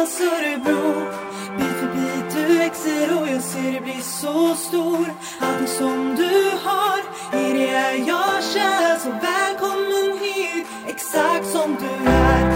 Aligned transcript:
Johannas 0.00 0.20
Örebro 0.20 1.10
Bit 1.58 1.66
för 1.66 1.94
bit 1.94 2.34
du 2.34 2.58
växer 2.58 3.20
och 3.20 3.28
jag 3.28 3.42
ser 3.42 3.72
dig 3.72 3.80
bli 3.80 4.02
så 4.02 4.54
stor 4.54 5.14
Allting 5.40 5.66
som 5.66 6.16
du 6.16 6.50
har, 6.62 6.98
i 7.40 7.52
det 7.52 7.68
är 7.68 8.08
jag 8.08 8.44
kär 8.44 8.98
Så 8.98 9.10
välkommen 9.10 10.18
hit, 10.18 10.66
exakt 10.88 11.46
som 11.46 11.76
du 11.80 12.10
är 12.10 12.50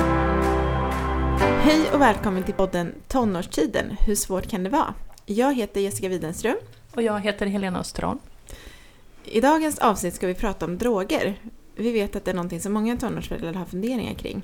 Hej 1.63 1.91
och 1.93 2.01
välkommen 2.01 2.43
till 2.43 2.55
podden 2.55 2.95
Tonårstiden, 3.09 3.97
hur 4.07 4.15
svårt 4.15 4.47
kan 4.47 4.65
det 4.65 4.71
vara? 4.71 4.95
Jag 5.27 5.55
heter 5.55 5.81
Jessica 5.81 6.09
Widenström. 6.09 6.57
Och 6.95 7.03
jag 7.03 7.21
heter 7.21 7.47
Helena 7.47 7.81
Österon. 7.81 8.19
I 9.25 9.41
dagens 9.41 9.79
avsnitt 9.79 10.15
ska 10.15 10.27
vi 10.27 10.35
prata 10.35 10.67
om 10.67 10.79
droger. 10.79 11.39
Vi 11.77 11.93
vet 11.93 12.17
att 12.17 12.25
det 12.25 12.31
är 12.31 12.35
någonting 12.35 12.61
som 12.61 12.73
många 12.73 12.97
tonårsföräldrar 12.97 13.55
har 13.55 13.65
funderingar 13.65 14.15
kring. 14.15 14.43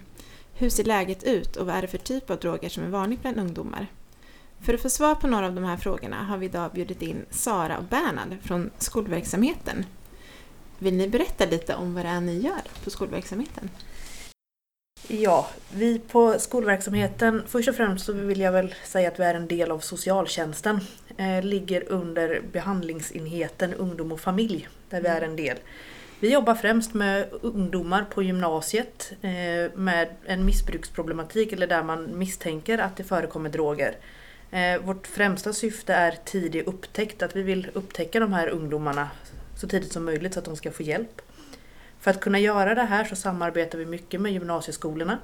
Hur 0.61 0.71
ser 0.71 0.85
läget 0.85 1.25
ut 1.25 1.57
och 1.57 1.67
vad 1.67 1.77
är 1.77 1.83
det 1.83 1.89
för 1.89 1.99
typ 1.99 2.31
av 2.31 2.39
droger 2.39 2.69
som 2.69 2.85
är 2.85 2.89
vanligt 2.89 3.23
bland 3.23 3.39
ungdomar? 3.39 3.87
För 4.61 4.75
att 4.75 4.83
få 4.83 4.91
svar 4.91 5.15
på 5.15 5.27
några 5.27 5.47
av 5.47 5.55
de 5.55 5.65
här 5.65 5.77
frågorna 5.77 6.25
har 6.25 6.39
vi 6.39 6.47
idag 6.47 6.71
bjudit 6.73 7.03
in 7.03 7.25
Sara 7.31 7.79
och 7.79 7.85
Bernhard 7.85 8.37
från 8.43 8.71
skolverksamheten. 8.79 9.87
Vill 10.79 10.95
ni 10.95 11.09
berätta 11.09 11.47
lite 11.47 11.75
om 11.75 11.95
vad 11.95 12.05
det 12.05 12.09
är 12.09 12.21
ni 12.21 12.39
gör 12.39 12.63
på 12.85 12.91
skolverksamheten? 12.91 13.71
Ja, 15.09 15.49
vi 15.73 15.99
på 15.99 16.39
skolverksamheten, 16.39 17.43
först 17.47 17.69
och 17.69 17.75
främst 17.75 18.07
så 18.07 18.13
vill 18.13 18.41
jag 18.41 18.53
väl 18.53 18.75
säga 18.85 19.09
att 19.09 19.21
vi 19.21 19.25
är 19.25 19.35
en 19.35 19.49
del 19.49 19.71
av 19.71 19.79
socialtjänsten. 19.79 20.81
Eh, 21.17 21.43
ligger 21.43 21.93
under 21.93 22.43
behandlingsenheten 22.53 23.75
ungdom 23.75 24.13
och 24.13 24.21
familj, 24.21 24.69
där 24.91 25.01
vi 25.01 25.09
är 25.09 25.21
en 25.21 25.37
del. 25.37 25.57
Vi 26.23 26.33
jobbar 26.33 26.55
främst 26.55 26.95
med 26.95 27.29
ungdomar 27.41 28.05
på 28.11 28.23
gymnasiet 28.23 29.13
eh, 29.23 29.73
med 29.75 30.09
en 30.25 30.45
missbruksproblematik 30.45 31.53
eller 31.53 31.67
där 31.67 31.83
man 31.83 32.19
misstänker 32.19 32.79
att 32.79 32.97
det 32.97 33.05
förekommer 33.05 33.51
droger. 33.51 33.97
Eh, 34.51 34.83
vårt 34.83 35.07
främsta 35.07 35.53
syfte 35.53 35.95
är 35.95 36.19
tidig 36.25 36.67
upptäckt, 36.67 37.23
att 37.23 37.37
vi 37.37 37.43
vill 37.43 37.71
upptäcka 37.73 38.21
de 38.21 38.33
här 38.33 38.49
ungdomarna 38.49 39.09
så 39.57 39.69
tidigt 39.69 39.93
som 39.93 40.05
möjligt 40.05 40.35
så 40.35 40.39
att 40.39 40.45
de 40.45 40.57
ska 40.57 40.71
få 40.71 40.83
hjälp. 40.83 41.23
För 42.01 42.11
att 42.11 42.21
kunna 42.21 42.39
göra 42.39 42.75
det 42.75 42.85
här 42.85 43.05
så 43.05 43.17
samarbetar 43.17 43.79
vi 43.79 43.87
mycket 43.87 44.21
med 44.21 44.33
gymnasieskolorna. 44.33 45.19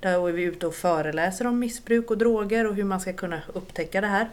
Där 0.00 0.28
är 0.28 0.32
vi 0.32 0.42
ute 0.42 0.66
och 0.66 0.74
föreläser 0.74 1.46
om 1.46 1.58
missbruk 1.58 2.10
och 2.10 2.18
droger 2.18 2.66
och 2.66 2.74
hur 2.74 2.84
man 2.84 3.00
ska 3.00 3.12
kunna 3.12 3.40
upptäcka 3.52 4.00
det 4.00 4.06
här. 4.06 4.28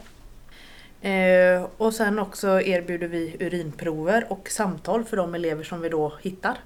Eh, 1.02 1.68
och 1.78 1.94
sen 1.94 2.20
också 2.20 2.62
erbjuder 2.62 3.08
vi 3.08 3.36
urinprover 3.40 4.26
och 4.30 4.50
samtal 4.50 5.04
för 5.04 5.18
de 5.18 5.36
elever 5.36 5.64
som 5.64 5.82
vi 5.82 5.90
då 5.90 6.14
hittar 6.22 6.58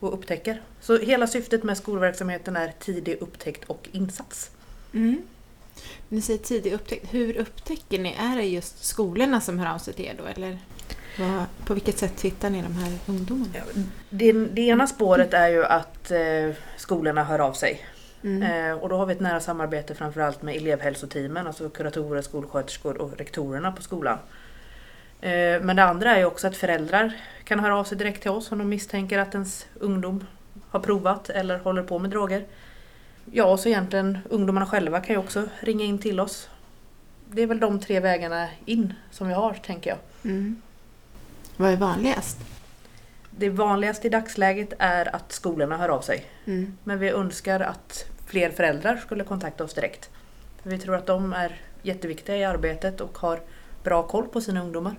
och 0.00 0.14
upptäcker. 0.14 0.62
Så 0.80 0.98
hela 0.98 1.26
syftet 1.26 1.62
med 1.62 1.76
skolverksamheten 1.76 2.56
är 2.56 2.72
tidig 2.78 3.16
upptäckt 3.20 3.64
och 3.64 3.88
insats. 3.92 4.50
Mm. 4.94 5.22
Ni 6.08 6.20
säger 6.20 6.38
tidig 6.38 6.72
upptäckt. 6.72 7.14
Hur 7.14 7.36
upptäcker 7.36 7.98
ni? 7.98 8.16
Är 8.18 8.36
det 8.36 8.42
just 8.42 8.84
skolorna 8.84 9.40
som 9.40 9.58
hör 9.58 9.74
av 9.74 9.78
sig 9.78 9.94
till 9.94 10.04
er 10.04 10.14
då? 10.18 10.24
Eller 10.24 10.58
vad, 11.18 11.44
på 11.66 11.74
vilket 11.74 11.98
sätt 11.98 12.20
hittar 12.20 12.50
ni 12.50 12.62
de 12.62 12.74
här 12.74 12.98
ungdomarna? 13.06 13.52
Det, 14.10 14.32
det 14.32 14.62
ena 14.62 14.86
spåret 14.86 15.34
är 15.34 15.48
ju 15.48 15.64
att 15.64 16.10
eh, 16.10 16.56
skolorna 16.76 17.24
hör 17.24 17.38
av 17.38 17.52
sig. 17.52 17.80
Mm. 18.22 18.42
Eh, 18.42 18.78
och 18.78 18.88
då 18.88 18.96
har 18.96 19.06
vi 19.06 19.12
ett 19.12 19.20
nära 19.20 19.40
samarbete 19.40 19.94
framförallt 19.94 20.42
med 20.42 20.56
elevhälsoteamen, 20.56 21.46
alltså 21.46 21.68
kuratorer, 21.68 22.22
skolsköterskor 22.22 22.96
och 22.96 23.18
rektorerna 23.18 23.72
på 23.72 23.82
skolan. 23.82 24.18
Eh, 25.20 25.62
men 25.62 25.76
det 25.76 25.84
andra 25.84 26.10
är 26.10 26.18
ju 26.18 26.24
också 26.24 26.46
att 26.46 26.56
föräldrar 26.56 27.12
kan 27.44 27.60
höra 27.60 27.78
av 27.78 27.84
sig 27.84 27.98
direkt 27.98 28.22
till 28.22 28.30
oss 28.30 28.52
om 28.52 28.58
de 28.58 28.68
misstänker 28.68 29.18
att 29.18 29.34
ens 29.34 29.66
ungdom 29.74 30.26
har 30.68 30.80
provat 30.80 31.30
eller 31.30 31.58
håller 31.58 31.82
på 31.82 31.98
med 31.98 32.10
droger. 32.10 32.44
Ja, 33.24 33.44
och 33.44 33.60
så 33.60 33.68
egentligen 33.68 34.18
ungdomarna 34.30 34.66
själva 34.66 35.00
kan 35.00 35.14
ju 35.14 35.18
också 35.18 35.48
ringa 35.60 35.84
in 35.84 35.98
till 35.98 36.20
oss. 36.20 36.48
Det 37.30 37.42
är 37.42 37.46
väl 37.46 37.60
de 37.60 37.80
tre 37.80 38.00
vägarna 38.00 38.48
in 38.64 38.94
som 39.10 39.28
vi 39.28 39.34
har, 39.34 39.54
tänker 39.54 39.90
jag. 39.90 39.98
Mm. 40.24 40.62
Vad 41.56 41.70
är 41.70 41.76
vanligast? 41.76 42.38
Det 43.30 43.50
vanligaste 43.50 44.06
i 44.06 44.10
dagsläget 44.10 44.72
är 44.78 45.16
att 45.16 45.32
skolorna 45.32 45.76
hör 45.76 45.88
av 45.88 46.00
sig. 46.00 46.26
Mm. 46.44 46.78
Men 46.84 46.98
vi 46.98 47.08
önskar 47.08 47.60
att 47.60 48.11
fler 48.26 48.50
föräldrar 48.50 48.96
skulle 48.96 49.24
kontakta 49.24 49.64
oss 49.64 49.74
direkt. 49.74 50.10
För 50.62 50.70
vi 50.70 50.78
tror 50.78 50.96
att 50.96 51.06
de 51.06 51.32
är 51.32 51.60
jätteviktiga 51.82 52.36
i 52.36 52.44
arbetet 52.44 53.00
och 53.00 53.18
har 53.18 53.40
bra 53.82 54.02
koll 54.02 54.28
på 54.28 54.40
sina 54.40 54.62
ungdomar. 54.62 54.96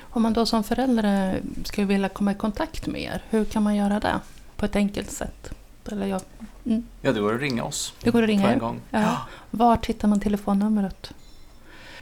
Om 0.00 0.22
man 0.22 0.32
då 0.32 0.46
som 0.46 0.64
förälder 0.64 1.40
skulle 1.64 1.86
vilja 1.86 2.08
komma 2.08 2.32
i 2.32 2.34
kontakt 2.34 2.86
med 2.86 3.00
er, 3.02 3.24
hur 3.30 3.44
kan 3.44 3.62
man 3.62 3.76
göra 3.76 4.00
det? 4.00 4.20
På 4.56 4.64
ett 4.64 4.76
enkelt 4.76 5.10
sätt? 5.10 5.50
Eller 5.92 6.06
jag, 6.06 6.20
mm. 6.64 6.86
Ja, 7.02 7.12
det 7.12 7.20
går 7.20 7.34
att 7.34 7.40
ringa 7.40 7.64
oss 7.64 7.94
Det 8.02 8.10
går 8.10 8.22
att 8.22 8.28
ringa 8.28 8.52
en 8.52 8.58
gång. 8.58 8.80
Ja. 8.90 9.16
Var 9.50 9.78
hittar 9.86 10.08
man 10.08 10.20
telefonnumret? 10.20 11.12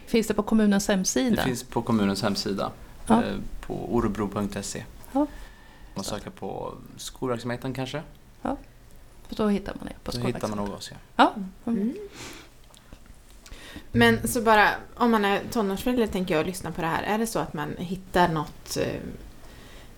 Finns 0.05 0.27
det 0.27 0.33
på 0.33 0.43
kommunens 0.43 0.87
hemsida? 0.87 1.35
Det 1.35 1.41
finns 1.41 1.63
på 1.63 1.81
kommunens 1.81 2.23
hemsida 2.23 2.71
Ja. 3.07 3.23
eh, 3.23 3.35
på 3.61 3.95
orebro.se. 3.95 4.83
Ja. 5.11 5.27
Man 5.95 6.03
söker 6.03 6.29
på 6.29 6.73
skolverksamheten 6.97 7.73
kanske. 7.73 8.01
Då 9.29 9.47
hittar 9.47 9.75
man 9.79 9.87
er 9.87 9.95
på 10.03 10.11
Då 10.11 10.17
hittar 10.17 10.23
man 10.23 10.31
skolverksamheten. 10.41 10.65
nog 10.65 10.73
oss. 10.77 10.91
Ja. 10.91 10.97
Ja. 11.15 11.33
Mm. 11.71 11.81
Mm. 11.81 11.95
Men 13.91 14.27
så 14.27 14.41
bara, 14.41 14.69
om 14.95 15.11
man 15.11 15.25
är 15.25 15.41
tonårsförälder 15.51 16.07
tänker 16.07 16.33
jag 16.33 16.41
och 16.41 16.47
lyssnar 16.47 16.71
på 16.71 16.81
det 16.81 16.87
här. 16.87 17.03
Är 17.03 17.17
det 17.17 17.27
så 17.27 17.39
att 17.39 17.53
man 17.53 17.75
hittar 17.77 18.27
något 18.27 18.77
eh, 18.77 19.01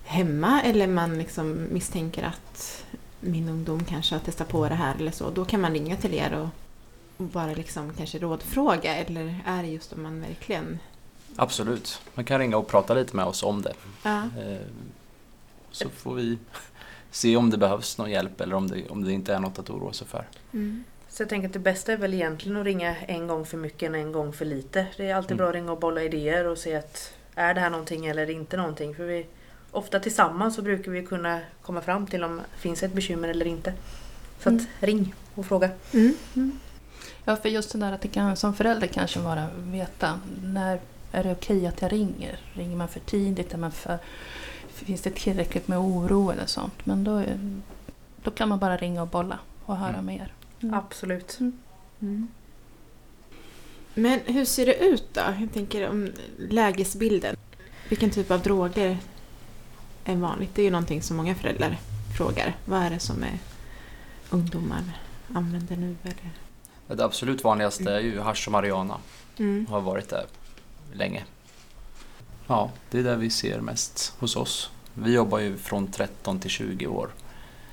hemma 0.04 0.62
eller 0.62 0.86
man 0.86 1.18
liksom 1.18 1.66
misstänker 1.70 2.22
att 2.22 2.84
min 3.20 3.48
ungdom 3.48 3.84
kanske 3.84 4.14
har 4.14 4.20
testat 4.20 4.48
på 4.48 4.68
det 4.68 4.74
här 4.74 4.94
eller 4.94 5.10
så. 5.10 5.30
Då 5.30 5.44
kan 5.44 5.60
man 5.60 5.72
ringa 5.72 5.96
till 5.96 6.14
er 6.14 6.32
och, 6.34 6.48
och 7.16 7.24
bara 7.26 7.52
liksom 7.54 7.92
kanske 7.96 8.18
rådfråga 8.18 8.94
eller 8.96 9.38
är 9.46 9.62
det 9.62 9.68
just 9.68 9.92
om 9.92 10.02
man 10.02 10.20
verkligen... 10.20 10.78
Absolut. 11.36 12.00
Man 12.14 12.24
kan 12.24 12.38
ringa 12.38 12.56
och 12.56 12.68
prata 12.68 12.94
lite 12.94 13.16
med 13.16 13.24
oss 13.24 13.42
om 13.42 13.62
det. 13.62 13.74
Ja. 14.02 14.18
Eh, 14.22 14.58
Så 15.70 15.88
får 15.88 16.14
vi 16.14 16.38
se 17.10 17.36
om 17.36 17.50
det 17.50 17.58
behövs 17.58 17.98
någon 17.98 18.10
hjälp 18.10 18.40
eller 18.40 18.54
om 18.54 18.68
det, 18.68 18.88
om 18.88 19.04
det 19.04 19.12
inte 19.12 19.34
är 19.34 19.38
något 19.40 19.58
att 19.58 19.70
oroa 19.70 19.92
sig 19.92 20.06
för. 20.06 20.24
Mm. 20.52 20.84
Så 21.08 21.22
jag 21.22 21.28
tänker 21.28 21.48
att 21.48 21.52
det 21.52 21.58
bästa 21.58 21.92
är 21.92 21.96
väl 21.96 22.14
egentligen 22.14 22.56
att 22.56 22.64
ringa 22.64 22.96
en 22.96 23.26
gång 23.26 23.46
för 23.46 23.56
mycket 23.56 23.86
än 23.86 23.94
en 23.94 24.12
gång 24.12 24.32
för 24.32 24.44
lite. 24.44 24.86
Det 24.96 25.10
är 25.10 25.14
alltid 25.14 25.30
Mm. 25.30 25.38
bra 25.38 25.48
att 25.48 25.54
ringa 25.54 25.72
och 25.72 25.80
bolla 25.80 26.02
idéer 26.02 26.46
och 26.46 26.58
se 26.58 26.74
att 26.76 27.12
är 27.34 27.54
det 27.54 27.60
här 27.60 27.70
någonting 27.70 28.06
eller 28.06 28.30
inte 28.30 28.56
någonting. 28.56 28.94
För 28.94 29.04
vi, 29.04 29.26
ofta 29.70 30.00
tillsammans 30.00 30.56
så 30.56 30.62
brukar 30.62 30.92
vi 30.92 31.06
kunna 31.06 31.40
komma 31.62 31.80
fram 31.80 32.06
till 32.06 32.24
om 32.24 32.36
det 32.36 32.60
finns 32.60 32.82
ett 32.82 32.92
bekymmer 32.92 33.28
eller 33.28 33.46
inte. 33.46 33.72
Så 34.38 34.48
att 34.48 34.52
Mm. 34.52 34.66
ring 34.80 35.14
och 35.34 35.46
fråga. 35.46 35.70
Mm. 35.92 36.58
Ja, 37.24 37.36
för 37.36 37.48
just 37.48 37.72
det 37.72 37.78
där 37.78 37.92
att 37.92 38.00
det 38.00 38.08
kan 38.08 38.36
som 38.36 38.54
förälder 38.54 38.86
kanske 38.86 39.20
vara 39.20 39.46
veta 39.58 40.20
när 40.42 40.80
är 41.12 41.24
det 41.24 41.32
okej 41.32 41.66
att 41.66 41.82
jag 41.82 41.92
ringer? 41.92 42.38
Ringer 42.52 42.76
man 42.76 42.88
för 42.88 43.00
tidigt? 43.00 43.54
Är 43.54 43.58
man 43.58 43.72
för, 43.72 43.98
finns 44.84 45.00
det 45.02 45.10
tillräckligt 45.10 45.68
med 45.68 45.78
oro 45.78 46.30
eller 46.30 46.46
sånt? 46.46 46.86
Men 46.86 47.04
då, 47.04 47.24
då 48.22 48.30
kan 48.30 48.48
man 48.48 48.58
bara 48.58 48.76
ringa 48.76 49.02
och 49.02 49.08
bolla 49.08 49.38
och 49.66 49.76
höra 49.76 49.88
Mm. 49.92 50.04
med 50.04 50.14
er. 50.16 50.32
Mm. 50.62 50.74
Absolut. 50.74 51.38
Mm. 52.00 52.28
Men 53.94 54.20
hur 54.26 54.44
ser 54.44 54.66
det 54.66 54.74
ut 54.84 55.04
då? 55.14 55.20
Jag 55.40 55.52
tänker 55.52 55.88
om 55.88 56.12
lägesbilden. 56.38 57.36
Vilken 57.88 58.10
typ 58.10 58.30
av 58.30 58.40
droger 58.42 58.98
är 60.04 60.16
vanligt? 60.16 60.54
Det 60.54 60.62
är 60.62 60.64
ju 60.64 60.70
någonting 60.70 61.02
som 61.02 61.16
många 61.16 61.34
föräldrar 61.34 61.78
frågar. 62.18 62.56
Vad 62.64 62.82
är 62.82 62.90
det 62.90 62.98
som 62.98 63.22
är 63.22 63.38
ungdomar 64.30 64.82
använder 65.34 65.76
nu? 65.76 65.96
Eller? 66.02 66.30
Det 66.96 67.04
absolut 67.04 67.44
vanligaste 67.44 67.92
är 67.92 68.00
ju 68.00 68.20
hasch 68.20 68.48
och 68.48 68.52
marijuana. 68.52 68.96
Mm. 69.38 69.66
Har 69.66 69.80
varit 69.80 70.08
det 70.08 70.26
länge. 70.92 71.24
Ja, 72.50 72.70
det 72.90 72.98
är 72.98 73.02
det 73.02 73.16
vi 73.16 73.30
ser 73.30 73.60
mest 73.60 74.14
hos 74.18 74.36
oss. 74.36 74.70
Vi 74.94 75.12
jobbar 75.12 75.38
ju 75.38 75.56
från 75.56 75.86
13 75.86 76.40
till 76.40 76.50
20 76.50 76.86
år. 76.86 77.10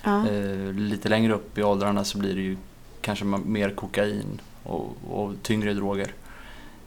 Ja. 0.03 0.27
Eh, 0.27 0.73
lite 0.73 1.09
längre 1.09 1.33
upp 1.33 1.57
i 1.57 1.63
åldrarna 1.63 2.03
så 2.03 2.17
blir 2.17 2.35
det 2.35 2.41
ju 2.41 2.57
kanske 3.01 3.25
mer 3.25 3.69
kokain 3.69 4.41
och, 4.63 4.97
och 5.09 5.33
tyngre 5.41 5.73
droger. 5.73 6.13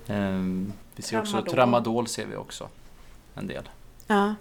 Eh, 0.06 0.40
vi 0.96 1.02
ser 1.02 1.18
också 1.20 1.32
Tramadol. 1.32 1.54
tramadol 1.54 2.06
ser 2.06 2.26
vi 2.26 2.36
också 2.36 2.68
en 3.34 3.46
del. 3.46 3.68
ja. 4.06 4.34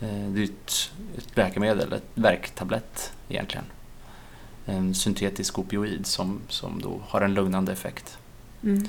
Eh, 0.00 0.28
det 0.28 0.40
är 0.40 0.44
ett, 0.44 0.90
ett 1.16 1.36
läkemedel, 1.36 1.92
ett 1.92 2.10
värktablett 2.14 3.12
egentligen. 3.28 3.64
En 4.66 4.94
syntetisk 4.94 5.58
opioid 5.58 6.06
som, 6.06 6.40
som 6.48 6.80
då 6.82 7.00
har 7.08 7.20
en 7.20 7.34
lugnande 7.34 7.72
effekt. 7.72 8.18
Mm. 8.62 8.88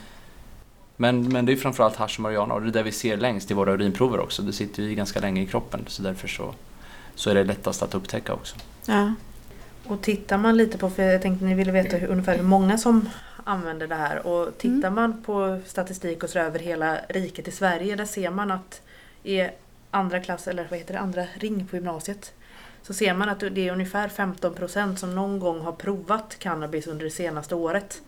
Men, 1.01 1.29
men 1.29 1.45
det 1.45 1.51
är 1.51 1.55
framförallt 1.55 1.95
hasch 1.95 2.19
och 2.19 2.23
marijuana 2.23 2.53
och 2.53 2.61
det 2.61 2.67
är 2.67 2.71
det 2.71 2.83
vi 2.83 2.91
ser 2.91 3.17
längst 3.17 3.51
i 3.51 3.53
våra 3.53 3.73
urinprover 3.73 4.19
också. 4.19 4.41
Det 4.41 4.53
sitter 4.53 4.83
ju 4.83 4.95
ganska 4.95 5.19
länge 5.19 5.41
i 5.41 5.45
kroppen 5.45 5.83
så 5.87 6.03
därför 6.03 6.27
så, 6.27 6.53
så 7.15 7.29
är 7.29 7.35
det 7.35 7.43
lättast 7.43 7.83
att 7.83 7.95
upptäcka 7.95 8.33
också. 8.33 8.55
ja. 8.85 9.13
Och 9.87 10.01
tittar 10.01 10.37
man 10.37 10.57
lite 10.57 10.77
på, 10.77 10.89
för 10.89 11.03
jag 11.03 11.21
tänkte 11.21 11.45
ni 11.45 11.53
ville 11.53 11.71
veta 11.71 11.97
hur, 11.97 12.07
ungefär 12.07 12.37
hur 12.37 12.43
många 12.43 12.77
som 12.77 13.09
använder 13.43 13.87
det 13.87 13.95
här. 13.95 14.27
Och 14.27 14.57
tittar 14.57 14.89
man 14.89 15.23
på 15.23 15.59
statistik 15.65 16.23
och 16.23 16.29
så 16.29 16.39
över 16.39 16.59
hela 16.59 16.97
riket 17.09 17.47
i 17.47 17.51
Sverige, 17.51 17.95
där 17.95 18.05
ser 18.05 18.31
man 18.31 18.51
att 18.51 18.81
i 19.23 19.47
andra 19.91 20.19
klass, 20.19 20.47
eller 20.47 20.67
vad 20.69 20.79
heter 20.79 20.93
det, 20.93 20.99
andra 20.99 21.25
ring 21.33 21.67
på 21.67 21.75
gymnasiet. 21.75 22.33
Så 22.81 22.93
ser 22.93 23.13
man 23.13 23.29
att 23.29 23.39
det 23.39 23.67
är 23.67 23.73
ungefär 23.73 24.07
15% 24.07 24.95
som 24.95 25.15
någon 25.15 25.39
gång 25.39 25.59
har 25.59 25.71
provat 25.71 26.35
cannabis 26.39 26.87
under 26.87 27.05
det 27.05 27.11
senaste 27.11 27.55
året. 27.55 28.01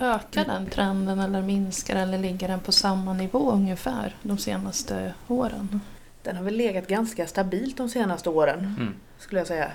Ökar 0.00 0.44
den 0.44 0.66
trenden 0.66 1.18
eller 1.20 1.42
minskar 1.42 1.96
eller 1.96 2.18
ligger 2.18 2.48
den 2.48 2.60
på 2.60 2.72
samma 2.72 3.12
nivå 3.12 3.50
ungefär 3.52 4.16
de 4.22 4.38
senaste 4.38 5.14
åren? 5.28 5.80
Den 6.22 6.36
har 6.36 6.44
väl 6.44 6.56
legat 6.56 6.86
ganska 6.88 7.26
stabilt 7.26 7.76
de 7.76 7.88
senaste 7.88 8.30
åren 8.30 8.58
Mm. 8.78 8.94
skulle 9.18 9.40
jag 9.40 9.46
säga. 9.48 9.70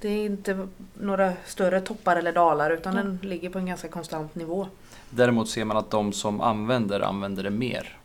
Det 0.00 0.08
är 0.08 0.26
inte 0.26 0.68
några 0.94 1.32
större 1.46 1.80
toppar 1.80 2.16
eller 2.16 2.32
dalar 2.32 2.70
utan 2.70 2.94
den 2.94 3.18
ligger 3.22 3.50
på 3.50 3.58
en 3.58 3.66
ganska 3.66 3.88
konstant 3.88 4.34
nivå. 4.34 4.68
Däremot 5.10 5.48
ser 5.48 5.64
man 5.64 5.76
att 5.76 5.90
de 5.90 6.12
som 6.12 6.40
använder 6.40 7.00
använder 7.00 7.42
det 7.42 7.50
mer 7.50 7.96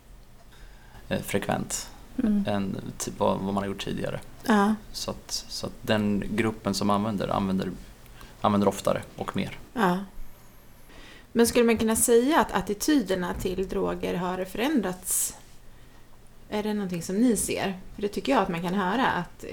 eh, 1.09 1.21
frekvent 1.21 1.89
Mm. 2.23 2.43
än 2.47 2.77
vad, 3.17 3.37
vad 3.39 3.53
man 3.53 3.57
har 3.63 3.65
gjort 3.65 3.83
tidigare. 3.85 4.19
Ja, 4.47 4.75
Så 4.91 5.11
att, 5.11 5.31
så 5.47 5.65
att 5.67 5.73
den 5.81 6.23
gruppen 6.29 6.73
som 6.73 6.89
använder 6.89 7.27
använder, 7.27 7.69
använder 8.41 8.67
oftare 8.67 9.01
och 9.15 9.35
mer. 9.35 9.57
ja. 9.73 9.97
Men 11.31 11.47
skulle 11.47 11.65
man 11.65 11.77
kunna 11.77 11.95
säga 11.95 12.39
att 12.39 12.51
attityderna 12.51 13.33
till 13.33 13.67
droger 13.67 14.13
har 14.13 14.45
förändrats? 14.45 15.37
Är 16.49 16.63
det 16.63 16.73
någonting 16.73 17.03
som 17.03 17.15
ni 17.15 17.37
ser? 17.37 17.79
För 17.95 18.01
det 18.01 18.07
tycker 18.07 18.31
jag 18.31 18.41
att 18.41 18.49
man 18.49 18.61
kan 18.61 18.73
höra 18.73 19.07
att, 19.07 19.45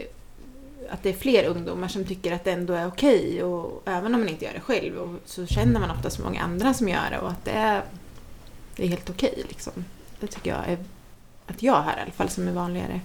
att 0.90 1.02
det 1.02 1.08
är 1.08 1.14
fler 1.14 1.44
ungdomar 1.44 1.88
som 1.88 2.04
tycker 2.04 2.32
att 2.32 2.44
det 2.44 2.52
ändå 2.52 2.74
är 2.74 2.86
okej 2.86 3.42
och 3.42 3.82
även 3.84 4.14
om 4.14 4.20
man 4.20 4.28
inte 4.28 4.44
gör 4.44 4.52
det 4.52 4.60
själv 4.60 4.98
och 4.98 5.20
så 5.24 5.46
känner 5.46 5.80
man 5.80 5.90
ofta 5.90 6.10
så 6.10 6.22
många 6.22 6.40
andra 6.42 6.74
som 6.74 6.88
gör 6.88 7.10
det 7.10 7.18
och 7.18 7.30
att 7.30 7.44
det 7.44 7.50
är, 7.50 7.82
det 8.76 8.84
är 8.84 8.88
helt 8.88 9.10
okej 9.10 9.44
liksom. 9.48 9.84
Det 10.20 10.26
tycker 10.26 10.50
jag 10.50 10.68
är 10.68 10.78
att 11.46 11.62
jag 11.62 11.82
hör 11.82 11.98
i 11.98 12.00
alla 12.00 12.10
fall 12.10 12.28
som 12.28 12.48
är 12.48 12.52
vanligare 12.52 13.00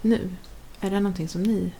nu. 0.00 0.30
Är 0.80 0.90
det 0.90 1.00
någonting 1.00 1.28
som 1.28 1.42
ni 1.42 1.72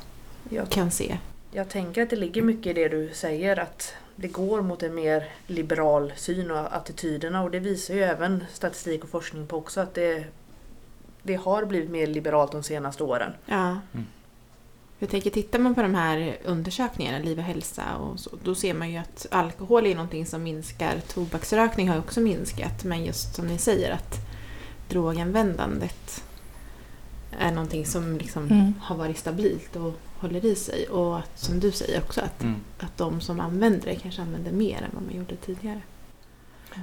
Jag, 0.51 0.71
kan 0.71 0.91
se? 0.91 1.19
jag 1.53 1.69
tänker 1.69 2.03
att 2.03 2.11
det 2.11 2.17
ligger 2.17 2.43
mycket 2.43 2.67
i 2.67 2.73
det 2.73 2.89
du 2.89 3.11
säger 3.15 3.59
att 3.59 3.95
det 4.17 4.29
går 4.29 4.63
mot 4.63 4.83
en 4.83 4.95
mer 4.95 5.29
liberal 5.47 6.13
syn 6.17 6.51
och 6.51 6.77
attityderna 6.77 7.43
och 7.43 7.51
det 7.51 7.59
visar 7.59 7.95
ju 7.95 8.03
även 8.03 8.45
statistik 8.53 9.05
och 9.05 9.11
forskning 9.11 9.47
på 9.47 9.57
också 9.57 9.81
att 9.81 9.95
det, 9.95 10.25
det 11.23 11.35
har 11.35 11.65
blivit 11.65 11.91
mer 11.91 12.07
liberalt 12.07 12.53
de 12.53 12.63
senaste 12.63 13.05
åren. 13.05 13.33
Ja. 13.47 13.67
Mm. 13.93 14.07
Jag 14.99 15.11
tänker, 15.11 15.31
tittar 15.31 15.59
man 15.59 15.75
på 15.75 15.83
de 15.83 15.95
här 15.95 16.37
undersökningarna, 16.45 17.19
Liv 17.19 17.39
och 17.39 17.45
hälsa 17.45 17.97
och 17.97 18.21
så, 18.21 18.31
då 18.45 18.55
ser 18.55 18.75
man 18.75 18.91
ju 18.91 18.99
att 18.99 19.27
alkohol 19.31 19.87
är 19.87 19.95
någonting 19.95 20.27
som 20.27 20.43
minskar. 20.43 21.01
Tobaksrökning 21.09 21.89
har 21.89 21.99
också 21.99 22.21
minskat, 22.21 22.85
men 22.85 23.05
just 23.05 23.35
som 23.35 23.47
ni 23.47 23.59
säger 23.59 23.91
att 23.93 24.17
droganvändandet 24.89 26.25
är 27.39 27.53
någonting 27.53 27.87
som 27.87 28.19
liksom 28.19 28.45
Mm. 28.45 28.75
har 28.81 28.97
varit 28.97 29.19
stabilt 29.19 29.77
och 29.77 29.95
håller 30.25 30.45
i 30.45 30.55
sig. 30.55 30.89
Och 30.89 31.19
att, 31.19 31.39
som 31.39 31.61
du 31.61 31.73
säger 31.73 31.99
också, 32.03 32.21
att, 32.21 32.43
Mm. 32.43 32.61
att 32.79 32.97
de 32.97 33.21
som 33.21 33.41
använder 33.41 33.87
det 33.87 33.95
kanske 33.97 34.23
använder 34.23 34.53
mer 34.53 34.77
än 34.83 34.91
vad 34.95 35.03
man 35.03 35.15
gjorde 35.17 35.37
tidigare. 35.37 35.81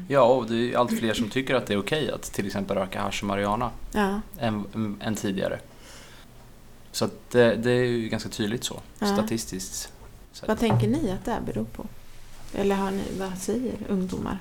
Ja, 0.08 0.24
och 0.24 0.50
det 0.50 0.74
är 0.74 0.78
allt 0.78 1.00
fler 1.00 1.14
som 1.14 1.30
tycker 1.30 1.56
att 1.56 1.66
det 1.68 1.74
är 1.74 1.78
okej 1.80 2.12
att 2.12 2.22
till 2.24 2.46
exempel 2.46 2.78
röka 2.78 3.02
hasch 3.02 3.24
och 3.24 3.28
marijuana 3.28 3.72
Ja, 3.92 4.22
än, 4.40 4.98
än 5.02 5.16
tidigare. 5.16 5.60
Så 6.92 7.06
att 7.06 7.32
det, 7.32 7.56
det 7.56 7.72
är 7.72 7.84
ju 7.86 8.10
ganska 8.10 8.30
tydligt 8.30 8.64
så, 8.64 8.80
Ja. 9.00 9.06
statistiskt. 9.08 9.92
sett. 10.32 10.48
vad 10.48 10.60
tänker 10.60 10.88
ni 10.88 11.12
att 11.12 11.26
det 11.26 11.32
här 11.32 11.42
beror 11.42 11.64
på? 11.66 11.86
Eller 12.54 12.76
har 12.76 12.92
ni, 12.92 13.04
vad 13.20 13.38
säger 13.38 13.74
ungdomar? 13.90 14.38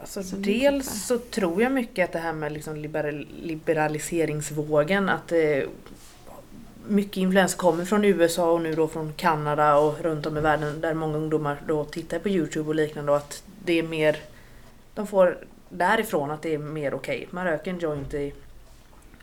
Alltså 0.00 0.22
dels 0.36 1.06
så 1.06 1.18
tror 1.18 1.62
jag 1.62 1.72
mycket 1.72 2.04
att 2.04 2.12
det 2.12 2.18
här 2.18 2.32
med 2.32 2.52
liksom 2.52 2.76
liberal, 2.76 3.26
liberaliseringsvågen 3.42 5.08
att 5.08 5.28
det, 5.28 5.66
mycket 6.88 7.16
influens 7.16 7.54
kommer 7.54 7.84
från 7.84 8.04
USA 8.04 8.50
och 8.50 8.60
nu 8.60 8.74
då 8.74 8.88
från 8.88 9.12
Kanada 9.12 9.76
och 9.76 10.00
runt 10.00 10.26
om 10.26 10.36
i 10.36 10.40
världen 10.40 10.80
där 10.80 10.94
många 10.94 11.16
ungdomar 11.16 11.62
då 11.66 11.84
tittar 11.84 12.18
på 12.18 12.28
Youtube 12.28 12.68
och 12.68 12.74
liknande 12.74 13.12
och 13.12 13.18
att 13.18 13.42
det 13.64 13.78
är 13.78 13.82
mer 13.82 14.16
de 14.94 15.06
får 15.06 15.38
därifrån 15.68 16.30
att 16.30 16.42
det 16.42 16.54
är 16.54 16.58
mer 16.58 16.94
okej. 16.94 17.28
Man 17.30 17.44
röker 17.44 17.70
en 17.70 17.78
joint 17.78 18.14
i, 18.14 18.34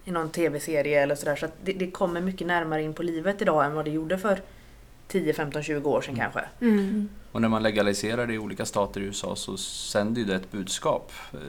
i 0.06 0.12
någon 0.12 0.30
tv-serie 0.30 1.04
eller 1.04 1.16
sådär 1.16 1.36
så 1.36 1.46
att 1.46 1.54
det, 1.64 1.74
det 1.74 1.92
kommer 1.92 2.22
mycket 2.22 2.48
närmare 2.48 2.84
in 2.84 2.94
på 2.94 3.04
livet 3.04 3.42
idag 3.42 3.66
än 3.66 3.74
vad 3.74 3.86
det 3.86 3.92
gjorde 3.92 4.18
för 4.18 4.40
10, 5.08 5.34
15, 5.34 5.64
20 5.64 5.90
år 5.90 6.02
sedan 6.02 6.16
Mm. 6.16 6.32
kanske. 6.32 6.66
Mm. 6.66 7.10
Och 7.32 7.42
när 7.42 7.50
man 7.50 7.64
legaliserar 7.64 8.28
det 8.28 8.34
i 8.34 8.38
olika 8.38 8.66
stater 8.66 9.02
i 9.02 9.04
USA 9.04 9.36
så 9.36 9.58
sänder 9.58 10.22
ju 10.22 10.28
det 10.28 10.36
ett 10.36 10.52
budskap 10.52 11.12
eh, 11.34 11.40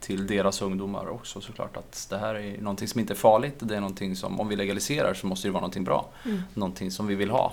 till 0.00 0.26
deras 0.26 0.62
ungdomar 0.62 1.08
också 1.08 1.40
såklart 1.40 1.76
att 1.76 2.06
det 2.10 2.18
här 2.18 2.34
är 2.34 2.58
någonting 2.58 2.88
som 2.88 3.00
inte 3.00 3.12
är 3.12 3.16
farligt. 3.16 3.54
Det 3.58 3.76
är 3.76 3.80
någonting 3.80 4.16
som, 4.16 4.40
om 4.40 4.48
vi 4.48 4.56
legaliserar 4.56 5.14
så 5.14 5.26
måste 5.26 5.48
det 5.48 5.52
vara 5.52 5.60
någonting 5.60 5.84
bra. 5.84 6.08
Mm. 6.24 6.42
Någonting 6.54 6.90
som 6.90 7.06
vi 7.06 7.14
vill 7.14 7.30
ha. 7.30 7.52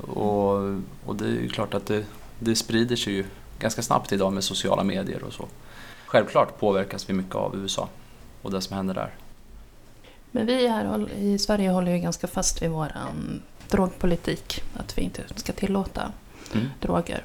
Och, 0.00 0.54
och 1.06 1.16
det 1.16 1.24
är 1.24 1.40
ju 1.42 1.48
klart 1.48 1.74
att 1.74 1.86
det, 1.86 2.04
det 2.38 2.56
sprider 2.56 2.96
sig 2.96 3.12
ju 3.12 3.24
ganska 3.58 3.82
snabbt 3.82 4.12
idag 4.12 4.32
med 4.32 4.44
sociala 4.44 4.84
medier 4.84 5.22
och 5.24 5.32
så. 5.32 5.48
Självklart 6.06 6.58
påverkas 6.58 7.10
vi 7.10 7.14
mycket 7.14 7.34
av 7.34 7.56
USA 7.56 7.88
och 8.42 8.50
det 8.50 8.60
som 8.60 8.76
händer 8.76 8.94
där. 8.94 9.14
Men 10.30 10.46
vi 10.46 10.68
här 10.68 11.08
i 11.12 11.38
Sverige 11.38 11.70
håller 11.70 11.92
ju 11.92 11.98
ganska 11.98 12.26
fast 12.26 12.62
vid 12.62 12.70
vår 12.70 12.92
drogpolitik. 13.70 14.62
Att 14.76 14.98
vi 14.98 15.02
inte 15.02 15.22
ska 15.36 15.52
tillåta 15.52 16.12
Mm. 16.54 16.66
droger. 16.80 17.22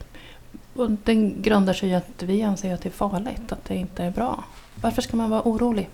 Och 0.74 0.91
den 0.91 1.41
grundar 1.41 1.74
sig 1.74 1.89
i 1.89 1.94
att 1.95 2.24
vi 2.24 2.44
anser 2.44 2.74
att 2.74 2.81
det 2.81 2.89
är 2.89 2.94
farligt, 2.94 3.51
att 3.51 3.65
det 3.65 3.75
inte 3.75 4.03
är 4.03 4.12
bra. 4.12 4.44
Varför 4.81 5.01
ska 5.01 5.18
man 5.18 5.30
vara 5.30 5.41
orolig 5.45 5.89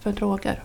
för 0.00 0.12
droger? 0.12 0.62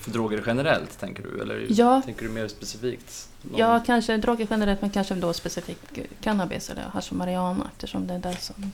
För 0.00 0.10
droger 0.10 0.42
generellt 0.46 1.00
tänker 1.00 1.22
du? 1.22 1.40
Eller 1.42 1.66
Ja. 1.68 2.02
tänker 2.04 2.22
du 2.22 2.28
mer 2.28 2.48
specifikt? 2.48 3.28
Någon- 3.42 3.58
Ja, 3.60 3.80
kanske 3.86 4.16
droger 4.16 4.46
generellt 4.50 4.80
men 4.80 4.90
kanske 4.90 5.14
då 5.14 5.32
specifikt 5.32 5.98
cannabis 6.20 6.70
eller 6.70 6.82
hasch 6.82 7.10
och 7.10 7.16
marijuana 7.16 7.70
eftersom 7.72 8.06
det 8.06 8.14
är 8.14 8.18
det 8.18 8.36
som 8.40 8.72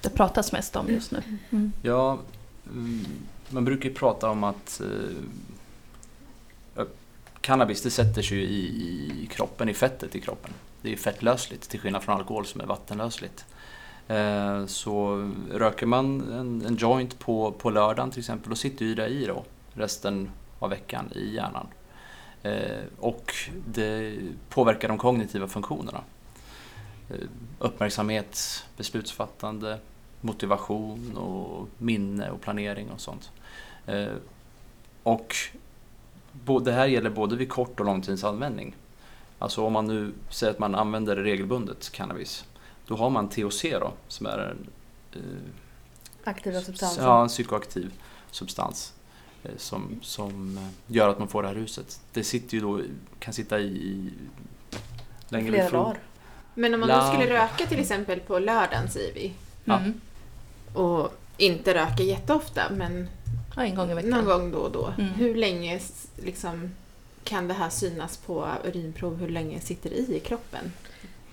det 0.00 0.10
pratas 0.10 0.52
mest 0.52 0.76
om 0.76 0.88
just 0.88 1.10
nu. 1.10 1.22
Mm. 1.50 1.72
Ja, 1.82 2.18
mm, 2.72 3.04
man 3.48 3.64
brukar 3.64 3.88
ju 3.88 3.94
prata 3.94 4.30
om 4.30 4.44
att 4.44 4.80
eh, 4.80 4.86
cannabis 7.40 7.82
det 7.82 7.90
sätter 7.90 8.22
sig 8.22 8.38
ju 8.38 8.42
i, 8.44 9.22
i 9.22 9.26
kroppen, 9.26 9.68
i 9.68 9.74
fettet 9.74 10.16
i 10.16 10.20
kroppen. 10.20 10.50
Det 10.82 10.88
är 10.88 10.90
ju 10.90 10.96
fettlösligt 10.96 11.70
till 11.70 11.80
skillnad 11.80 12.02
från 12.02 12.16
alkohol 12.16 12.46
som 12.46 12.60
är 12.60 12.66
vattenlösligt. 12.66 13.44
Eh, 14.08 14.66
så 14.66 15.30
röker 15.52 15.86
man 15.86 16.32
en, 16.32 16.66
en 16.66 16.76
joint 16.76 17.18
på, 17.18 17.52
på 17.52 17.70
lördagen 17.70 18.10
till 18.10 18.20
exempel, 18.20 18.50
då 18.50 18.56
sitter 18.56 18.84
ju 18.84 18.94
det 18.94 19.06
i 19.06 19.26
då 19.26 19.44
resten 19.74 20.30
av 20.58 20.70
veckan 20.70 21.12
i 21.14 21.34
hjärnan. 21.34 21.66
Eh, 22.42 22.84
och 22.98 23.34
det 23.66 24.18
påverkar 24.48 24.88
de 24.88 24.98
kognitiva 24.98 25.48
funktionerna. 25.48 26.00
Eh, 27.10 27.28
uppmärksamhet, 27.58 28.64
beslutsfattande, 28.76 29.78
motivation 30.20 31.16
och 31.16 31.68
minne 31.78 32.30
och 32.30 32.40
planering 32.40 32.90
och 32.90 33.00
sånt. 33.00 33.30
Och 35.02 35.34
det 36.64 36.72
här 36.72 36.86
gäller 36.86 37.10
både 37.10 37.36
vid 37.36 37.48
kort 37.48 37.80
och 37.80 37.86
långtidsanvändning. 37.86 38.76
Alltså 39.38 39.64
om 39.64 39.72
man 39.72 39.86
nu 39.86 40.12
säger 40.30 40.52
att 40.52 40.58
man 40.58 40.74
använder 40.74 41.16
regelbundet 41.16 41.92
cannabis, 41.92 42.44
då 42.86 42.96
har 42.96 43.10
man 43.10 43.28
THC 43.28 43.62
då, 43.62 43.92
som 44.08 44.26
är 44.26 44.38
en, 44.38 44.68
eh, 45.12 45.20
Aktiva 46.24 46.60
substanser. 46.60 47.02
ja, 47.02 47.22
en 47.22 47.28
psykoaktiv 47.28 47.92
substans 48.30 48.92
eh, 49.42 49.50
som, 49.56 50.00
som 50.02 50.58
eh, 50.58 50.94
gör 50.94 51.08
att 51.08 51.18
man 51.18 51.28
får 51.28 51.42
det 51.42 51.48
här 51.48 51.54
ruset. 51.54 52.00
Det 52.12 52.24
sitter 52.24 52.54
ju 52.54 52.60
då, 52.60 52.80
kan 53.18 53.34
sitta 53.34 53.58
i, 53.60 53.66
i 53.66 54.12
längre 55.28 55.52
Flera 55.52 55.70
dagar. 55.70 55.98
Men 56.54 56.74
om 56.74 56.80
man 56.80 56.88
då 56.88 57.00
skulle 57.00 57.34
röka 57.34 57.66
till 57.66 57.80
exempel 57.80 58.20
på 58.20 58.38
lördagen 58.38 58.88
säger 58.90 59.14
vi. 59.14 59.32
Mm. 59.64 60.00
och 60.74 61.12
inte 61.36 61.74
röka 61.74 62.02
jätteofta 62.02 62.62
men 62.70 63.08
Ja, 63.58 63.64
en 63.64 63.74
gång 63.74 63.90
i 63.90 63.94
veckan. 63.94 64.10
någon 64.10 64.24
gång 64.24 64.50
då 64.50 64.58
och 64.58 64.72
då. 64.72 64.92
Mm. 64.98 65.10
Hur 65.12 65.34
länge 65.34 65.80
liksom, 66.16 66.70
kan 67.24 67.48
det 67.48 67.54
här 67.54 67.70
synas 67.70 68.16
på 68.16 68.48
urinprov? 68.64 69.16
Hur 69.16 69.28
länge 69.28 69.60
sitter 69.60 69.90
det 69.90 69.96
i 69.96 70.16
i 70.16 70.20
kroppen? 70.20 70.72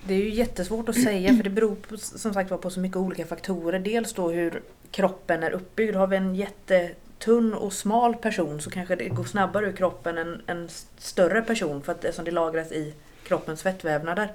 Det 0.07 0.13
är 0.13 0.17
ju 0.17 0.29
jättesvårt 0.29 0.89
att 0.89 1.01
säga 1.03 1.35
för 1.35 1.43
det 1.43 1.49
beror 1.49 1.75
på, 1.75 1.97
som 1.97 2.33
sagt 2.33 2.61
på 2.61 2.69
så 2.69 2.79
mycket 2.79 2.97
olika 2.97 3.25
faktorer. 3.25 3.79
Dels 3.79 4.13
då 4.13 4.29
hur 4.29 4.61
kroppen 4.91 5.43
är 5.43 5.51
uppbyggd. 5.51 5.95
Har 5.95 6.07
vi 6.07 6.17
en 6.17 6.35
jättetunn 6.35 7.53
och 7.53 7.73
smal 7.73 8.15
person 8.15 8.61
så 8.61 8.69
kanske 8.69 8.95
det 8.95 9.09
går 9.09 9.23
snabbare 9.23 9.65
ur 9.65 9.71
kroppen 9.71 10.17
än 10.17 10.41
en 10.47 10.69
större 10.97 11.41
person 11.41 11.81
för 11.81 11.91
att 11.91 12.01
det, 12.01 12.13
som 12.13 12.25
det 12.25 12.31
lagras 12.31 12.71
i 12.71 12.93
kroppens 13.23 13.61
fettvävnader. 13.61 14.31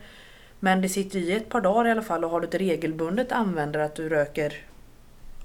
Men 0.60 0.82
det 0.82 0.88
sitter 0.88 1.18
i 1.18 1.32
ett 1.32 1.48
par 1.48 1.60
dagar 1.60 1.88
i 1.88 1.90
alla 1.90 2.02
fall 2.02 2.24
och 2.24 2.30
har 2.30 2.40
du 2.40 2.46
ett 2.46 2.54
regelbundet 2.54 3.32
använder 3.32 3.80
att 3.80 3.94
du 3.94 4.08
röker 4.08 4.54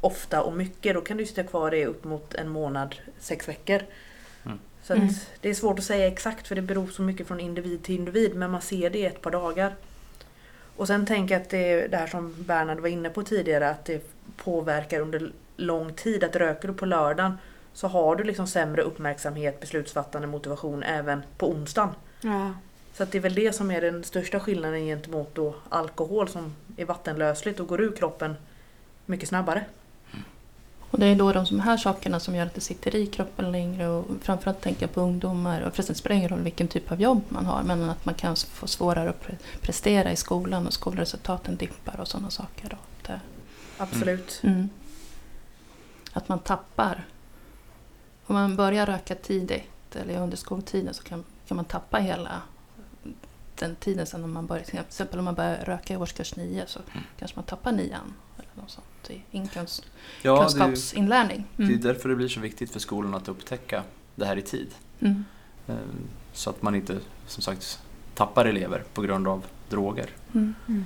ofta 0.02 0.42
och 0.42 0.54
mycket 0.54 0.94
då 0.94 1.02
kan 1.02 1.18
du 1.18 1.26
sitta 1.26 1.44
kvar 1.44 1.74
i 1.74 1.86
upp 1.86 2.04
mot 2.04 2.34
en 2.34 2.50
månad, 2.50 2.96
sex 3.20 3.48
veckor. 3.50 3.82
Mm. 4.46 4.60
Så 4.84 4.94
att 4.94 5.00
Mm. 5.00 5.14
det 5.42 5.50
är 5.50 5.54
svårt 5.54 5.80
att 5.80 5.86
säga 5.86 6.08
exakt 6.08 6.48
för 6.48 6.56
det 6.56 6.62
beror 6.62 6.88
så 6.88 7.02
mycket 7.02 7.28
från 7.28 7.40
individ 7.40 7.84
till 7.84 7.96
individ 7.96 8.36
men 8.36 8.52
man 8.52 8.62
ser 8.62 8.90
det 8.90 8.98
i 9.00 9.06
ett 9.06 9.22
par 9.22 9.32
dagar. 9.32 9.76
Och 10.78 10.88
sen 10.88 11.06
tänker 11.06 11.36
jag 11.36 11.42
att 11.42 11.50
det 11.50 11.58
är 11.72 11.88
det 11.88 11.98
här 11.98 12.08
som 12.08 12.36
Bernhard 12.38 12.80
var 12.80 12.90
inne 12.90 13.10
på 13.10 13.24
tidigare 13.24 13.70
att 13.70 13.86
det 13.86 14.12
påverkar 14.38 15.00
under 15.00 15.32
lång 15.58 15.94
tid. 15.94 16.24
Att 16.24 16.36
röker 16.36 16.68
du 16.68 16.74
på 16.74 16.86
lördagen 16.86 17.38
så 17.74 17.88
har 17.88 18.16
du 18.16 18.24
liksom 18.24 18.48
sämre 18.48 18.82
uppmärksamhet, 18.82 19.60
beslutsfattande, 19.60 20.28
motivation 20.28 20.84
även 20.84 21.24
på 21.38 21.50
onsdagen. 21.50 21.90
Ja. 22.22 22.54
Så 22.94 23.04
att 23.04 23.12
det 23.12 23.18
är 23.18 23.22
väl 23.22 23.36
det 23.36 23.54
som 23.54 23.72
är 23.72 23.82
den 23.82 24.04
största 24.04 24.40
skillnaden 24.40 24.86
gentemot 24.86 25.36
då 25.36 25.56
alkohol 25.70 26.28
som 26.30 26.56
är 26.78 26.86
vattenlösligt 26.86 27.60
och 27.60 27.68
går 27.68 27.82
ur 27.82 27.96
kroppen 27.96 28.36
mycket 29.06 29.30
snabbare. 29.30 29.66
Och 30.96 31.02
det 31.02 31.08
är 31.08 31.16
då 31.16 31.32
de 31.32 31.60
här 31.60 31.78
sakerna 31.78 32.20
som 32.20 32.36
gör 32.36 32.46
att 32.46 32.54
det 32.54 32.62
sitter 32.62 32.96
i 32.96 33.08
kroppen 33.08 33.52
längre 33.52 33.88
och 33.88 34.06
framförallt 34.22 34.62
tänker 34.62 34.82
jag 34.82 34.94
på 34.94 35.02
ungdomar. 35.02 35.62
Och 35.62 35.74
förresten 35.74 35.96
spelar 35.96 36.16
det 36.16 36.18
ingen 36.18 36.30
roll 36.30 36.42
vilken 36.42 36.68
typ 36.68 36.92
av 36.92 37.02
jobb 37.02 37.24
man 37.30 37.46
har 37.46 37.64
men 37.64 37.90
att 37.90 38.06
man 38.06 38.16
kan 38.16 38.36
få 38.36 38.68
svårare 38.68 39.10
att 39.10 39.24
pre- 39.24 39.38
prestera 39.62 40.12
i 40.12 40.16
skolan 40.16 40.68
och 40.68 40.74
skolresultaten 40.74 41.56
dippar 41.56 42.00
och 42.00 42.08
sådana 42.08 42.30
saker. 42.30 42.70
Då. 42.70 42.78
Det, 43.08 43.20
Absolut. 43.78 44.40
mm. 44.44 44.70
Att 46.14 46.30
man 46.30 46.40
tappar. 46.40 47.06
Om 48.26 48.36
man 48.36 48.56
börjar 48.56 48.86
röka 48.86 49.16
tidigt 49.16 49.96
eller 49.96 50.22
under 50.22 50.38
skoltiden 50.38 50.94
så 50.94 51.04
kan, 51.04 51.24
kan 51.48 51.56
man 51.56 51.66
tappa 51.66 51.98
hela 51.98 52.42
den 53.56 53.76
tiden 53.76 54.06
sen 54.06 54.24
om 54.24 54.34
man 54.34 54.48
börjar, 54.48 54.64
till 54.64 54.80
exempel 54.80 55.20
om 55.20 55.26
man 55.26 55.36
börjar 55.36 55.66
röka 55.66 55.94
i 55.94 55.98
årskurs 55.98 56.36
nio 56.36 56.64
så 56.68 56.80
kanske 57.18 57.36
man 57.38 57.46
tappar 57.46 57.72
nian 57.72 58.14
något 58.56 58.72
sånt 58.72 59.10
i 59.10 59.22
inkunns, 59.32 59.82
Ja, 60.22 60.32
det 60.34 60.38
är, 60.38 60.42
ju- 60.44 60.50
kunskapsinlärning. 60.50 61.46
det 61.58 61.64
är 61.64 61.68
Mm. 61.68 61.82
därför 61.82 62.10
det 62.10 62.16
blir 62.16 62.28
så 62.28 62.40
viktigt 62.40 62.72
för 62.72 62.80
skolan 62.80 63.14
att 63.14 63.28
upptäcka 63.28 63.84
det 64.16 64.26
här 64.26 64.38
i 64.38 64.42
tid. 64.42 64.68
Mm. 65.00 65.26
Eh, 65.68 65.76
Så 66.34 66.50
att 66.50 66.62
man 66.62 66.76
inte, 66.76 67.00
som 67.28 67.44
sagt, 67.44 67.80
tappar 68.16 68.46
elever 68.46 68.84
på 68.94 69.02
grund 69.02 69.28
av 69.28 69.46
droger. 69.70 70.10
Mm. 70.34 70.56
Mm. 70.68 70.84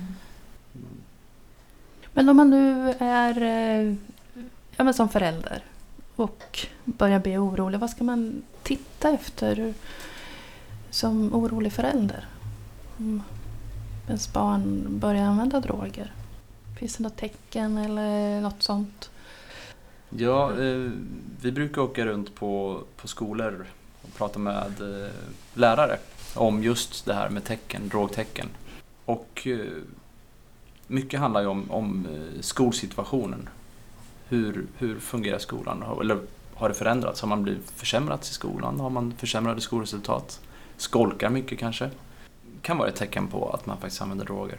Men 2.12 2.28
om 2.28 2.36
man 2.36 2.50
nu 2.50 2.94
är 2.98 3.42
eh, 3.42 3.94
ja, 4.76 4.84
men 4.84 4.94
som 4.94 5.08
förälder 5.08 5.64
och 6.16 6.66
börjar 6.84 7.18
bli 7.18 7.36
orolig, 7.36 7.78
vad 7.80 7.90
ska 7.90 8.04
man 8.04 8.42
titta 8.62 9.10
efter 9.10 9.74
som 10.90 11.34
orolig 11.34 11.72
förälder? 11.72 12.28
Om 12.98 13.22
ens 14.06 14.32
barn 14.32 14.84
börjar 14.98 15.22
använda 15.24 15.60
droger? 15.60 16.12
Finns 16.80 16.96
det 16.96 17.02
något 17.02 17.16
tecken 17.16 17.78
eller 17.78 18.40
något 18.40 18.62
sånt? 18.62 19.10
Ja, 20.10 20.50
eh, 20.62 20.90
vi 21.42 21.52
brukar 21.52 21.82
åka 21.82 22.06
runt 22.06 22.34
på, 22.34 22.80
på 22.96 23.08
skolor 23.08 23.66
och 24.02 24.14
prata 24.14 24.38
med 24.38 24.80
eh, 24.80 25.10
lärare 25.54 25.98
om 26.34 26.62
just 26.62 27.04
det 27.06 27.14
här 27.14 27.28
med 27.30 27.44
tecken, 27.44 27.88
drogtecken. 27.88 28.48
Och 29.04 29.46
eh, 29.46 29.66
mycket 30.86 31.20
handlar 31.20 31.40
ju 31.40 31.46
om, 31.46 31.70
om 31.70 32.06
eh, 32.12 32.40
skolsituationen. 32.40 33.48
Hur, 34.28 34.66
hur 34.78 35.00
fungerar 35.00 35.38
skolan? 35.38 35.82
Har- 35.82 36.00
Eller 36.00 36.18
har 36.54 36.68
det 36.68 36.74
förändrats? 36.74 37.20
Har 37.20 37.28
man 37.28 37.42
blivit 37.42 37.70
försämrat 37.70 38.24
i 38.24 38.32
skolan? 38.32 38.80
Har 38.80 38.90
man 38.90 39.12
försämrade 39.18 39.60
skolresultat? 39.60 40.40
Skolkar 40.76 41.30
mycket 41.30 41.58
kanske? 41.58 41.84
Det 41.84 42.62
Kan 42.62 42.78
vara 42.78 42.88
ett 42.88 42.96
tecken 42.96 43.26
på 43.28 43.50
att 43.50 43.66
man 43.66 43.76
faktiskt 43.80 44.02
använder 44.02 44.24
droger. 44.24 44.58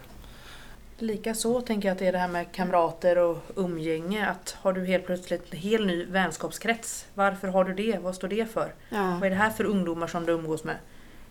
Likaså 1.02 1.62
tänker 1.62 1.88
jag 1.88 1.94
att 1.94 2.00
det 2.00 2.08
är 2.08 2.12
det 2.12 2.18
här 2.18 2.28
med 2.28 2.52
kamrater 2.52 3.18
och 3.18 3.38
umgänge. 3.56 4.28
Att 4.30 4.56
har 4.62 4.74
du 4.74 4.86
helt 4.86 5.06
plötsligt 5.06 5.54
en 5.54 5.58
hel 5.60 5.86
ny 5.86 6.06
vänskapskrets? 6.06 7.06
Varför 7.14 7.48
har 7.48 7.64
du 7.64 7.74
det? 7.74 7.98
Vad 8.02 8.16
står 8.16 8.28
det 8.28 8.52
för? 8.52 8.74
Ja. 8.90 9.04
Vad 9.04 9.24
är 9.24 9.30
det 9.30 9.36
här 9.36 9.50
för 9.50 9.64
ungdomar 9.64 10.08
som 10.08 10.26
du 10.26 10.32
umgås 10.32 10.64
med? 10.64 10.76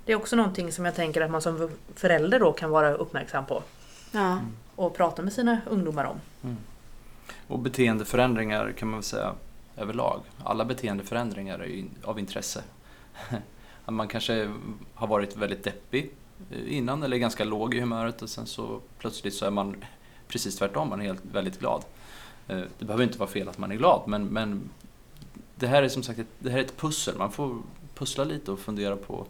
Det 0.04 0.12
är 0.12 0.16
också 0.16 0.36
någonting 0.36 0.72
som 0.72 0.84
jag 0.84 0.94
tänker 0.94 1.20
att 1.20 1.30
man 1.30 1.42
som 1.42 1.70
förälder 1.94 2.40
då 2.40 2.52
kan 2.52 2.70
vara 2.70 2.94
uppmärksam 2.94 3.46
på 3.46 3.62
Ja. 4.12 4.38
och 4.76 4.96
prata 4.96 5.22
med 5.22 5.32
sina 5.32 5.60
ungdomar 5.70 6.04
om. 6.04 6.20
Och 7.46 7.58
beteendeförändringar 7.58 8.72
kan 8.72 8.88
man 8.88 8.98
väl 8.98 9.04
säga 9.04 9.34
överlag. 9.76 10.20
Alla 10.44 10.64
beteendeförändringar 10.64 11.58
är 11.64 11.84
av 12.04 12.18
intresse. 12.18 12.62
Att 13.84 13.94
man 13.94 14.08
kanske 14.08 14.50
har 14.94 15.06
varit 15.06 15.36
väldigt 15.36 15.64
deppig 15.64 16.10
innan 16.68 17.02
eller 17.02 17.16
ganska 17.16 17.44
låg 17.44 17.74
i 17.74 17.80
humöret 17.80 18.22
och 18.22 18.28
sen 18.30 18.46
så 18.46 18.80
plötsligt 18.98 19.34
så 19.34 19.46
är 19.46 19.50
man 19.50 19.76
precis 20.28 20.56
tvärtom, 20.56 20.88
man 20.88 21.00
är 21.00 21.04
helt 21.04 21.24
väldigt 21.32 21.58
glad. 21.60 21.84
Eh, 22.48 22.60
Det 22.78 22.84
behöver 22.84 23.04
inte 23.04 23.18
vara 23.18 23.30
fel 23.30 23.48
att 23.48 23.58
man 23.58 23.72
är 23.72 23.76
glad 23.76 24.02
men, 24.06 24.24
men 24.24 24.70
det 25.54 25.66
här 25.66 25.82
är 25.82 25.88
som 25.88 26.02
sagt 26.02 26.18
ett, 26.18 26.26
det 26.38 26.50
här 26.50 26.58
är 26.58 26.64
ett 26.64 26.76
pussel. 26.76 27.14
Man 27.18 27.32
får 27.32 27.56
pussla 27.94 28.24
lite 28.24 28.52
och 28.52 28.58
fundera 28.58 28.96
på 28.96 29.26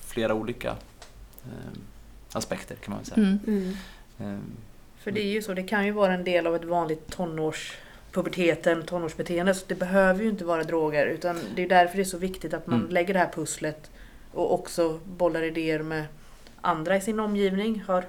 flera 0.00 0.34
olika 0.34 0.70
eh, 1.44 1.78
aspekter 2.32 2.74
kan 2.74 2.90
man 2.90 2.98
väl 2.98 3.06
säga. 3.06 3.16
Mm. 3.26 3.38
Mm. 3.46 3.74
Eh, 4.34 4.40
För 4.98 5.10
det 5.10 5.20
är 5.22 5.30
ju 5.32 5.42
så, 5.42 5.54
det 5.54 5.62
kan 5.62 5.86
ju 5.86 5.92
vara 5.92 6.14
en 6.14 6.24
del 6.24 6.46
av 6.46 6.56
ett 6.56 6.64
vanligt 6.64 7.10
tonårs 7.10 7.76
puberteten, 8.12 8.82
tonårsbeteende. 8.86 9.54
Så 9.54 9.64
det 9.68 9.74
behöver 9.74 10.22
ju 10.22 10.28
inte 10.28 10.44
vara 10.44 10.64
droger 10.64 11.06
utan 11.06 11.38
det 11.56 11.62
är 11.64 11.68
därför 11.68 11.96
det 11.96 12.02
är 12.02 12.04
så 12.04 12.18
viktigt 12.18 12.54
att 12.54 12.66
man 12.66 12.78
Mm. 12.80 12.90
lägger 12.90 13.14
det 13.14 13.20
här 13.20 13.30
pusslet 13.34 13.90
och 14.32 14.54
också 14.54 15.00
bollar 15.04 15.42
idéer 15.42 15.82
med 15.82 16.04
andra 16.60 16.96
i 16.96 17.00
sin 17.00 17.20
omgivning. 17.20 17.84
Har 17.86 18.04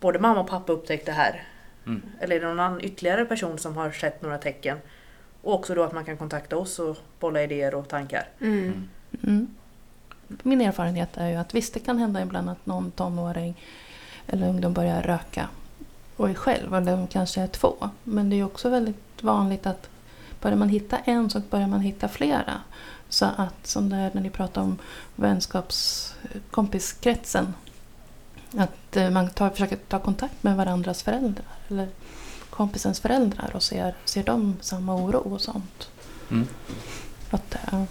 både 0.00 0.18
mamma 0.18 0.40
och 0.40 0.48
pappa 0.48 0.72
upptäckt 0.72 1.06
det 1.06 1.12
här? 1.12 1.48
Mm. 1.86 2.02
Eller 2.20 2.36
är 2.36 2.40
det 2.40 2.46
någon 2.46 2.60
annan 2.60 2.84
ytterligare 2.84 3.24
person 3.24 3.58
som 3.58 3.76
har 3.76 3.90
sett 3.90 4.22
några 4.22 4.38
tecken? 4.38 4.78
Och 5.42 5.54
också 5.54 5.74
då 5.74 5.82
att 5.82 5.92
man 5.92 6.04
kan 6.04 6.16
kontakta 6.16 6.56
oss 6.56 6.78
och 6.78 6.96
bolla 7.20 7.42
idéer 7.42 7.74
och 7.74 7.88
tankar. 7.88 8.28
Mm. 8.40 8.58
Mm. 8.62 8.88
Mm. 9.22 9.54
Min 10.42 10.60
erfarenhet 10.60 11.16
är 11.16 11.28
ju 11.28 11.36
att 11.36 11.54
visst, 11.54 11.74
det 11.74 11.80
kan 11.80 11.98
hända 11.98 12.22
ibland 12.22 12.50
att 12.50 12.66
någon 12.66 12.90
tonåring 12.90 13.64
eller 14.26 14.48
ungdom 14.48 14.72
börjar 14.72 15.02
röka 15.02 15.48
och 16.16 16.30
är 16.30 16.34
själv, 16.34 16.74
eller 16.74 16.92
de 16.92 17.06
kanske 17.06 17.40
är 17.40 17.46
två. 17.46 17.74
Men 18.04 18.30
det 18.30 18.36
är 18.36 18.44
också 18.44 18.68
väldigt 18.68 19.22
vanligt 19.22 19.66
att 19.66 19.88
börjar 20.40 20.56
man 20.56 20.68
hitta 20.68 20.98
en 20.98 21.30
så 21.30 21.40
börjar 21.50 21.66
man 21.66 21.80
hitta 21.80 22.08
flera. 22.08 22.60
Så 23.10 23.26
att 23.36 23.66
som 23.66 23.88
där 23.88 24.10
när 24.14 24.22
ni 24.22 24.30
pratar 24.30 24.62
om 24.62 24.78
vänskapskompiskretsen. 25.16 27.54
Att 28.56 28.96
eh, 28.96 29.10
man 29.10 29.30
tar, 29.30 29.50
försöker 29.50 29.76
ta 29.76 29.98
kontakt 29.98 30.42
med 30.42 30.56
varandras 30.56 31.02
föräldrar 31.02 31.44
eller 31.68 31.88
kompisens 32.50 33.00
föräldrar 33.00 33.50
och 33.54 33.62
ser, 33.62 33.94
ser 34.04 34.24
de 34.24 34.56
samma 34.60 34.94
oro 34.94 35.18
och 35.18 35.40
sånt. 35.40 35.90
Mm. 36.30 36.46
Att, 37.30 37.54
eh, 37.54 37.82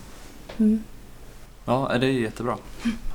mm, 0.57 0.83
Ja, 1.65 1.97
det 1.99 2.07
är 2.07 2.11
jättebra. 2.11 2.57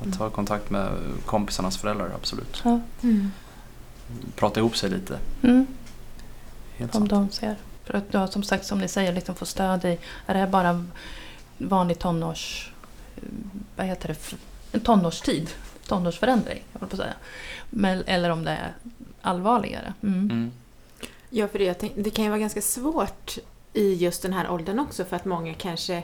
Att 0.01 0.17
ta 0.17 0.29
kontakt 0.29 0.69
med 0.69 0.89
kompisarnas 1.25 1.77
föräldrar, 1.77 2.11
absolut. 2.15 2.61
ja, 2.63 2.79
Mm. 3.03 3.31
Prata 4.35 4.59
ihop 4.59 4.77
sig 4.77 4.89
lite. 4.89 5.19
mm. 5.41 5.67
Helt 6.77 6.95
Om 6.95 7.01
sant. 7.01 7.09
de 7.09 7.29
ser. 7.29 7.55
För 7.83 7.93
att 7.93 8.03
ja, 8.11 8.27
som 8.27 8.43
sagt, 8.43 8.65
som 8.65 8.79
ni 8.79 8.87
säger, 8.87 9.13
liksom 9.13 9.35
få 9.35 9.45
stöd 9.45 9.85
i. 9.85 9.99
Är 10.25 10.33
det 10.33 10.39
här 10.39 10.47
bara 10.47 10.85
vanlig 11.57 11.99
tonårs... 11.99 12.71
Vad 13.75 13.85
heter 13.85 14.07
det? 14.07 14.35
En 14.71 14.79
tonårstid. 14.79 15.49
Tonårsförändring, 15.87 16.63
jag 16.71 16.79
på 16.79 16.85
att 16.85 16.97
säga. 16.97 17.13
Men, 17.69 18.03
eller 18.05 18.29
om 18.29 18.43
det 18.43 18.51
är 18.51 18.73
allvarligare. 19.21 19.93
Mm. 20.03 20.19
Mm. 20.19 20.51
Ja, 21.29 21.47
för 21.47 21.59
det, 21.59 21.65
jag 21.65 21.79
tänk, 21.79 21.93
det 21.95 22.09
kan 22.09 22.25
ju 22.25 22.29
vara 22.29 22.39
ganska 22.39 22.61
svårt 22.61 23.37
i 23.73 23.93
just 23.93 24.21
den 24.21 24.33
här 24.33 24.49
åldern 24.49 24.79
också 24.79 25.05
för 25.05 25.15
att 25.15 25.25
många 25.25 25.53
kanske 25.53 26.03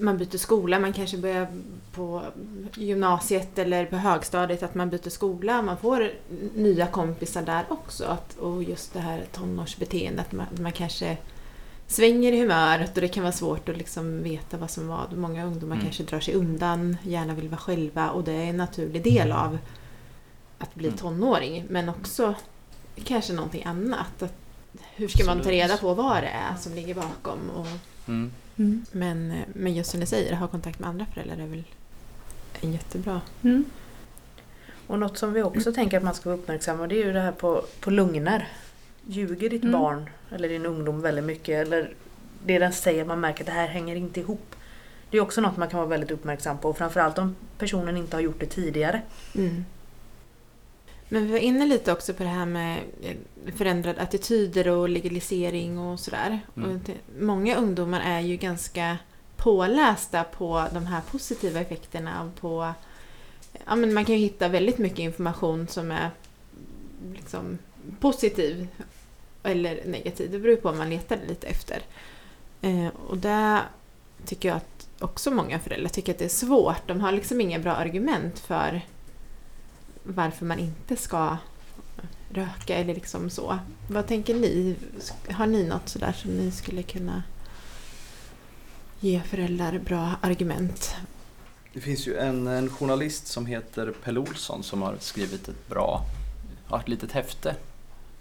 man 0.00 0.18
byter 0.18 0.38
skola, 0.38 0.78
man 0.78 0.92
kanske 0.92 1.16
börjar 1.16 1.46
på 1.92 2.22
gymnasiet 2.74 3.58
eller 3.58 3.86
på 3.86 3.96
högstadiet 3.96 4.62
att 4.62 4.74
man 4.74 4.90
byter 4.90 5.10
skola, 5.10 5.62
man 5.62 5.78
får 5.78 6.10
nya 6.54 6.86
kompisar 6.86 7.42
där 7.42 7.64
också. 7.68 8.04
Att, 8.04 8.36
och 8.38 8.62
just 8.62 8.92
det 8.92 9.00
här 9.00 9.24
tonårsbeteendet, 9.32 10.32
man, 10.32 10.46
man 10.60 10.72
kanske 10.72 11.16
svänger 11.86 12.32
i 12.32 12.40
humöret 12.40 12.94
och 12.94 13.00
det 13.00 13.08
kan 13.08 13.22
vara 13.22 13.32
svårt 13.32 13.68
att 13.68 13.76
liksom 13.76 14.22
veta 14.22 14.56
vad 14.56 14.70
som 14.70 14.84
är 14.84 14.88
vad. 14.96 15.12
Många 15.18 15.44
ungdomar 15.44 15.74
Mm. 15.76 15.84
kanske 15.86 16.02
drar 16.02 16.20
sig 16.20 16.34
undan, 16.34 16.96
gärna 17.02 17.34
vill 17.34 17.48
vara 17.48 17.60
själva 17.60 18.10
och 18.10 18.24
det 18.24 18.32
är 18.32 18.44
en 18.44 18.56
naturlig 18.56 19.02
del 19.02 19.32
av 19.32 19.58
att 20.58 20.74
bli 20.74 20.86
Mm. 20.88 20.98
tonåring. 20.98 21.64
Men 21.68 21.88
också 21.88 22.34
kanske 23.04 23.32
någonting 23.32 23.64
annat. 23.64 24.22
Att, 24.22 24.34
hur 24.94 25.08
ska 25.08 25.24
man 25.24 25.40
ta 25.42 25.50
reda 25.50 25.76
på 25.76 25.94
vad 25.94 26.22
det 26.22 26.28
är 26.28 26.56
som 26.60 26.74
ligger 26.74 26.94
bakom? 26.94 27.50
Och, 27.56 27.66
Mm. 28.08 28.32
Mm. 28.58 28.84
men, 28.92 29.34
men 29.54 29.74
just 29.74 29.90
som 29.90 30.00
ni 30.00 30.06
säger, 30.06 30.36
ha 30.36 30.48
kontakt 30.48 30.78
med 30.78 30.88
andra 30.88 31.06
föräldrar 31.14 31.36
är 31.38 31.46
väl 31.48 31.64
en 32.60 32.72
jättebra. 32.72 33.20
Mm. 33.42 33.64
Och 34.86 34.98
något 34.98 35.18
som 35.18 35.32
vi 35.32 35.42
också 35.42 35.72
tänker 35.72 35.96
att 35.96 36.02
man 36.02 36.14
ska 36.14 36.28
vara 36.30 36.38
uppmärksam 36.38 36.78
på 36.78 36.86
det 36.86 36.94
är 37.02 37.04
ju 37.06 37.12
det 37.12 37.20
här 37.20 37.32
på, 37.32 37.62
på 37.80 37.90
lugner. 37.90 38.48
Ljuger 39.08 39.50
ditt 39.50 39.62
Mm. 39.62 39.72
barn 39.80 40.10
eller 40.30 40.48
din 40.48 40.66
ungdom 40.66 41.00
väldigt 41.00 41.24
mycket 41.24 41.66
eller 41.66 41.94
det 42.44 42.58
den 42.58 42.72
säger, 42.72 43.04
man 43.04 43.20
märker 43.20 43.40
att 43.40 43.46
det 43.46 43.52
här 43.52 43.66
hänger 43.68 43.96
inte 43.96 44.20
ihop. 44.20 44.56
Det 45.10 45.16
är 45.16 45.20
också 45.20 45.40
något 45.40 45.56
man 45.56 45.68
kan 45.68 45.78
vara 45.78 45.88
väldigt 45.88 46.10
uppmärksam 46.10 46.58
på, 46.58 46.74
framförallt 46.74 47.18
om 47.18 47.36
personen 47.58 47.96
inte 47.96 48.16
har 48.16 48.20
gjort 48.20 48.40
det 48.40 48.46
tidigare. 48.46 49.02
Mm. 49.34 49.64
Men 51.08 51.26
vi 51.26 51.32
var 51.32 51.38
inne 51.38 51.66
lite 51.66 51.92
också 51.92 52.14
på 52.14 52.22
det 52.22 52.28
här 52.28 52.46
med 52.46 52.78
eh, 53.02 53.16
förändrade 53.56 54.00
attityder 54.00 54.68
och 54.68 54.88
legalisering 54.88 55.78
och 55.78 56.00
sådär. 56.00 56.40
Mm. 56.56 56.70
Och 56.70 56.90
många 57.22 57.56
ungdomar 57.56 58.00
är 58.00 58.20
ju 58.20 58.36
ganska 58.36 58.98
pålästa 59.36 60.24
på 60.24 60.66
de 60.72 60.86
här 60.86 61.00
positiva 61.10 61.60
effekterna 61.60 62.30
på... 62.40 62.72
Ja, 63.66 63.76
men 63.76 63.94
man 63.94 64.04
kan 64.04 64.14
ju 64.14 64.20
hitta 64.20 64.48
väldigt 64.48 64.78
mycket 64.78 64.98
information 64.98 65.68
som 65.68 65.90
är 65.90 66.10
liksom 67.14 67.58
positiv 68.00 68.68
eller 69.46 69.84
negativ. 69.86 70.30
Det 70.30 70.38
beror 70.38 70.56
på 70.56 70.68
vad 70.68 70.78
man 70.78 70.90
letar 70.90 71.18
lite 71.28 71.46
efter. 71.46 71.82
Eh, 72.62 72.88
och 73.08 73.18
det 73.18 73.62
tycker 74.24 74.48
jag 74.48 74.56
att 74.56 74.88
också 74.98 75.30
många 75.30 75.58
föräldrar 75.58 75.88
tycker 75.88 76.12
att 76.12 76.18
det 76.18 76.24
är 76.24 76.28
svårt. 76.28 76.88
De 76.88 77.00
har 77.00 77.12
liksom 77.12 77.40
inga 77.40 77.58
bra 77.58 77.72
argument 77.72 78.38
för 78.38 78.80
varför 80.02 80.44
man 80.44 80.58
inte 80.58 80.96
ska 80.96 81.36
röka 82.30 82.74
eller 82.74 82.94
liksom 82.94 83.30
så. 83.30 83.58
Vad 83.88 84.06
tänker 84.06 84.34
ni? 84.34 84.76
Har 85.30 85.46
ni 85.46 85.64
något 85.64 85.88
sådär 85.88 86.12
som 86.12 86.30
ni 86.30 86.50
skulle 86.50 86.82
kunna 86.82 87.22
ge 89.00 89.20
föräldrar 89.20 89.78
bra 89.78 90.14
argument? 90.20 90.96
Det 91.72 91.80
finns 91.80 92.06
ju 92.08 92.16
en, 92.16 92.46
en 92.46 92.70
journalist 92.70 93.26
som 93.26 93.46
heter 93.46 93.94
Pelle 94.04 94.20
Olsson 94.20 94.62
som 94.62 94.82
har 94.82 94.96
skrivit 95.00 95.48
ett 95.48 95.68
bra, 95.68 96.06
ja, 96.70 96.80
ett 96.80 96.88
litet 96.88 97.12
häfte 97.12 97.56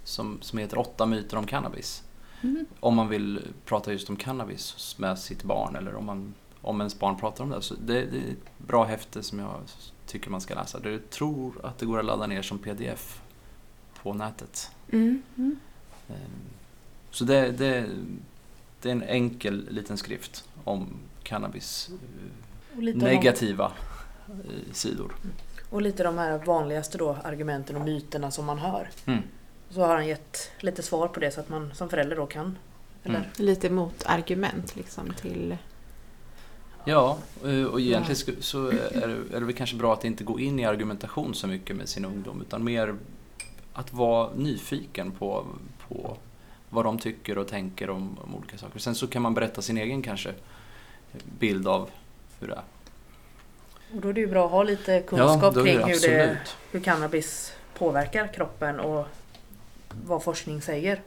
som, 0.06 0.38
som 0.42 0.60
heter 0.60 0.78
Åtta 0.78 1.06
myter 1.06 1.38
om 1.38 1.46
cannabis. 1.46 2.04
Mm. 2.42 2.66
Om 2.80 2.96
man 2.96 3.10
vill 3.10 3.42
prata 3.66 3.92
just 3.92 4.10
om 4.10 4.16
cannabis 4.16 4.96
med 5.00 5.20
sitt 5.20 5.44
barn 5.44 5.76
eller 5.76 5.96
om, 5.96 6.06
man, 6.06 6.34
om 6.62 6.82
ens 6.82 7.00
barn 7.00 7.20
pratar 7.20 7.44
om 7.44 7.50
det. 7.50 7.62
Så 7.62 7.74
det, 7.74 7.94
det 8.06 8.18
är 8.18 8.32
ett 8.32 8.58
bra 8.68 8.84
häfte 8.84 9.24
som 9.24 9.40
jag 9.40 9.60
tycker 10.06 10.30
man 10.30 10.42
ska 10.42 10.56
läsa. 10.56 10.80
Jag 10.84 11.10
tror 11.10 11.66
att 11.66 11.78
det 11.78 11.86
går 11.86 12.00
att 12.00 12.06
ladda 12.06 12.28
ner 12.28 12.42
som 12.42 12.60
pdf 12.60 13.22
på 14.02 14.14
nätet. 14.14 14.72
Mm. 14.92 15.22
Mm. 15.38 15.58
Så 17.12 17.24
det, 17.24 17.52
det, 17.52 17.90
det 18.82 18.90
är 18.90 18.92
en 18.92 19.04
enkel 19.04 19.68
liten 19.70 19.98
skrift 19.98 20.44
om 20.64 20.88
cannabis 21.24 21.90
negativa 22.76 23.72
eh, 24.28 24.74
sidor. 24.74 25.16
de, 25.22 25.30
och 25.76 25.82
lite 25.82 26.04
de 26.04 26.18
här 26.18 26.38
vanligaste 26.38 26.98
då, 26.98 27.18
argumenten 27.24 27.76
och 27.76 27.86
myterna 27.86 28.32
som 28.32 28.46
man 28.46 28.58
hör. 28.58 28.90
Mm. 29.06 29.24
Så 29.76 29.82
har 29.82 29.96
han 29.96 30.08
gett 30.08 30.52
lite 30.60 30.84
svar 30.84 31.08
på 31.08 31.20
det 31.20 31.32
så 31.32 31.40
att 31.40 31.50
man 31.50 31.72
som 31.74 31.90
förälder 31.90 32.16
då 32.16 32.26
kan. 32.26 32.58
Eller? 33.04 33.16
Mm. 33.16 33.30
Lite 33.38 33.70
motargument 33.70 34.76
liksom 34.76 35.14
till... 35.14 35.58
Ja, 36.86 37.18
eh, 37.46 37.64
och 37.64 37.82
egentligen 37.82 38.42
så 38.42 38.68
är 38.68 39.08
det, 39.08 39.36
är 39.36 39.40
det 39.40 39.46
väl 39.46 39.56
kanske 39.56 39.76
bra 39.76 39.94
att 39.94 40.06
inte 40.06 40.24
gå 40.24 40.40
in 40.40 40.60
i 40.60 40.66
argumentation 40.66 41.36
så 41.36 41.48
mycket 41.48 41.76
med 41.76 41.90
sin 41.90 42.06
ungdom 42.06 42.42
utan 42.42 42.64
mer 42.64 42.96
att 43.74 43.94
vara 43.94 44.30
nyfiken 44.36 45.12
på, 45.12 45.46
på 45.88 46.18
vad 46.70 46.86
de 46.86 47.00
tycker 47.00 47.38
och 47.38 47.48
tänker 47.48 47.90
om, 47.90 48.18
om 48.20 48.36
olika 48.36 48.58
saker. 48.58 48.80
Sen 48.80 48.96
så 48.96 49.08
kan 49.08 49.22
man 49.22 49.34
berätta 49.34 49.62
sin 49.62 49.78
egen 49.78 50.02
kanske 50.02 50.34
bild 51.40 51.68
av 51.68 51.90
hur 52.40 52.48
det 52.48 52.54
är. 52.54 52.64
Och 53.96 54.02
då 54.02 54.10
är 54.10 54.14
det 54.14 54.22
ju 54.22 54.28
bra 54.28 54.46
att 54.46 54.52
ha 54.52 54.64
lite 54.64 55.02
kunskap 55.02 55.58
är 55.58 55.64
kring 55.64 55.84
hur, 55.84 56.00
det, 56.10 56.38
hur 56.72 56.80
cannabis 56.80 57.54
påverkar 57.78 58.34
kroppen 58.34 58.80
och 58.80 59.08
vad 60.06 60.24
forskning 60.24 60.62
säger. 60.62 61.02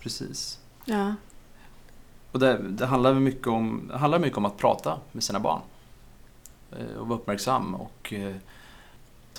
Precis. 0.00 0.58
Ja. 0.84 1.14
Och 2.32 2.38
det, 2.38 2.58
det 2.68 2.86
handlar 2.86 3.14
mycket 3.14 3.46
om, 3.46 3.88
det 3.92 3.98
handlar 3.98 4.18
mycket 4.18 4.38
om 4.38 4.44
att 4.44 4.56
prata 4.56 4.98
med 5.12 5.22
sina 5.22 5.40
barn. 5.40 5.60
Eh, 6.78 6.96
Och 6.96 7.08
vara 7.08 7.18
uppmärksam 7.18 7.74
och 7.74 8.12
eh, 8.12 8.36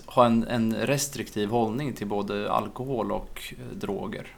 ha 0.05 0.25
en, 0.25 0.43
en 0.47 0.75
restriktiv 0.75 1.49
hållning 1.49 1.93
till 1.93 2.07
både 2.07 2.51
alkohol 2.51 3.11
och 3.11 3.53
eh, 3.57 3.77
droger. 3.77 4.35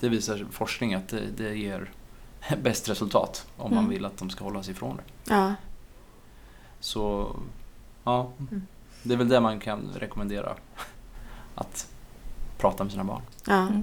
Det 0.00 0.08
visar 0.08 0.46
forskning 0.50 0.94
att 0.94 1.08
det, 1.08 1.26
det 1.36 1.54
ger 1.56 1.90
bäst 2.62 2.88
resultat 2.88 3.46
om 3.56 3.70
man 3.70 3.78
Mm. 3.78 3.90
vill 3.90 4.04
att 4.04 4.16
de 4.16 4.30
ska 4.30 4.44
hålla 4.44 4.62
sig 4.62 4.72
ifrån 4.72 4.96
det. 4.96 5.34
Ja. 5.34 5.54
Så 6.80 7.36
ja, 8.04 8.30
Mm. 8.38 8.66
det 9.02 9.14
är 9.14 9.18
väl 9.18 9.28
det 9.28 9.40
man 9.40 9.60
kan 9.60 9.80
rekommendera. 9.96 10.54
Att 11.54 11.88
prata 12.60 12.84
med 12.84 12.92
sina 12.92 13.04
barn. 13.04 13.22
Ja. 13.46 13.62
Mm. 13.62 13.82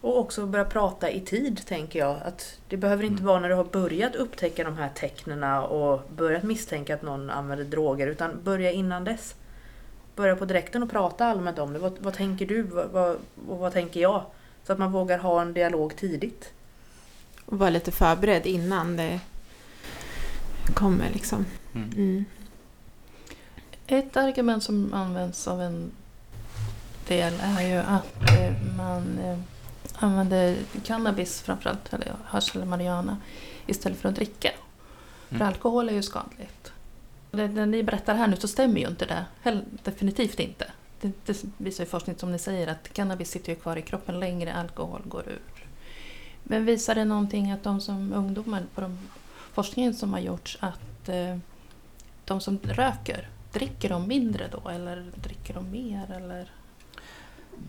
Och 0.00 0.18
också 0.18 0.46
börja 0.46 0.64
prata 0.64 1.10
i 1.10 1.20
tid 1.20 1.66
tänker 1.66 1.98
jag. 1.98 2.16
Att 2.24 2.58
det 2.68 2.76
behöver 2.76 3.04
inte 3.04 3.20
Mm. 3.20 3.26
vara 3.26 3.40
när 3.40 3.48
du 3.48 3.54
har 3.54 3.64
börjat 3.64 4.14
upptäcka 4.14 4.64
de 4.64 4.76
här 4.76 4.88
tecknena 4.94 5.62
och 5.66 6.02
börjat 6.16 6.42
misstänka 6.42 6.94
att 6.94 7.02
någon 7.02 7.30
använder 7.30 7.64
droger. 7.64 8.06
Utan 8.06 8.42
börja 8.42 8.72
innan 8.72 9.04
dess. 9.04 9.34
Börja 10.16 10.36
på 10.36 10.44
direkten 10.44 10.82
och 10.82 10.90
prata 10.90 11.26
allmänt 11.26 11.58
om 11.58 11.72
det. 11.72 11.78
Vad, 11.78 11.98
vad 12.00 12.14
tänker 12.14 12.46
du? 12.46 12.62
Vad, 12.62 12.88
vad, 12.90 13.16
och 13.48 13.58
vad 13.58 13.72
tänker 13.72 14.00
jag? 14.00 14.24
Så 14.64 14.72
att 14.72 14.78
man 14.78 14.92
vågar 14.92 15.18
ha 15.18 15.42
en 15.42 15.52
dialog 15.52 15.96
tidigt. 15.96 16.52
Och 17.46 17.58
vara 17.58 17.70
lite 17.70 17.92
förberedd 17.92 18.46
innan 18.46 18.96
det 18.96 19.20
kommer 20.74 21.10
liksom. 21.12 21.46
Mm. 21.74 21.90
Mm. 21.96 22.24
Ett 23.86 24.16
argument 24.16 24.62
som 24.62 24.94
används 24.94 25.48
av 25.48 25.62
en 25.62 25.90
del 27.12 27.32
är 27.42 27.68
ju 27.68 27.76
att 27.76 28.30
eh, 28.30 28.76
man 28.76 29.18
eh, 29.18 29.38
använder 29.94 30.56
cannabis 30.84 31.42
framförallt, 31.42 31.92
eller 31.92 32.12
hasch 32.24 32.56
eller 32.56 32.66
marijuana, 32.66 33.16
istället 33.66 33.98
för 33.98 34.08
att 34.08 34.14
dricka. 34.14 34.50
För 35.28 35.36
Mm. 35.36 35.48
alkohol 35.48 35.88
är 35.88 35.92
ju 35.92 36.02
skadligt. 36.02 36.72
Det, 37.30 37.48
det 37.48 37.66
ni 37.66 37.82
berättar 37.82 38.14
här 38.14 38.26
nu 38.26 38.36
så 38.36 38.48
stämmer 38.48 38.80
ju 38.80 38.88
inte 38.88 39.06
det. 39.06 39.24
Hell, 39.42 39.64
definitivt 39.82 40.40
inte. 40.40 40.66
Det, 41.00 41.12
det 41.26 41.44
visar 41.56 41.84
ju 41.84 41.90
forskning 41.90 42.16
som 42.18 42.32
ni 42.32 42.38
säger 42.38 42.66
att 42.66 42.92
cannabis 42.92 43.30
sitter 43.30 43.52
ju 43.52 43.56
kvar 43.58 43.76
i 43.76 43.82
kroppen 43.82 44.20
längre, 44.20 44.54
alkohol 44.54 45.02
går 45.04 45.28
ur. 45.28 45.66
Men 46.42 46.64
visar 46.64 46.94
det 46.94 47.04
någonting 47.04 47.50
att 47.50 47.62
de 47.62 47.80
som 47.80 48.12
ungdomar, 48.12 48.62
på 48.74 48.80
de 48.80 48.98
forskningen 49.52 49.94
som 49.94 50.12
har 50.12 50.20
gjorts, 50.20 50.58
att 50.60 51.08
eh, 51.08 51.38
de 52.24 52.40
som 52.40 52.58
röker, 52.62 53.28
dricker 53.52 53.88
de 53.88 54.08
mindre 54.08 54.48
då 54.52 54.68
eller 54.68 55.04
dricker 55.14 55.54
de 55.54 55.70
mer? 55.70 56.12
Eller? 56.16 56.50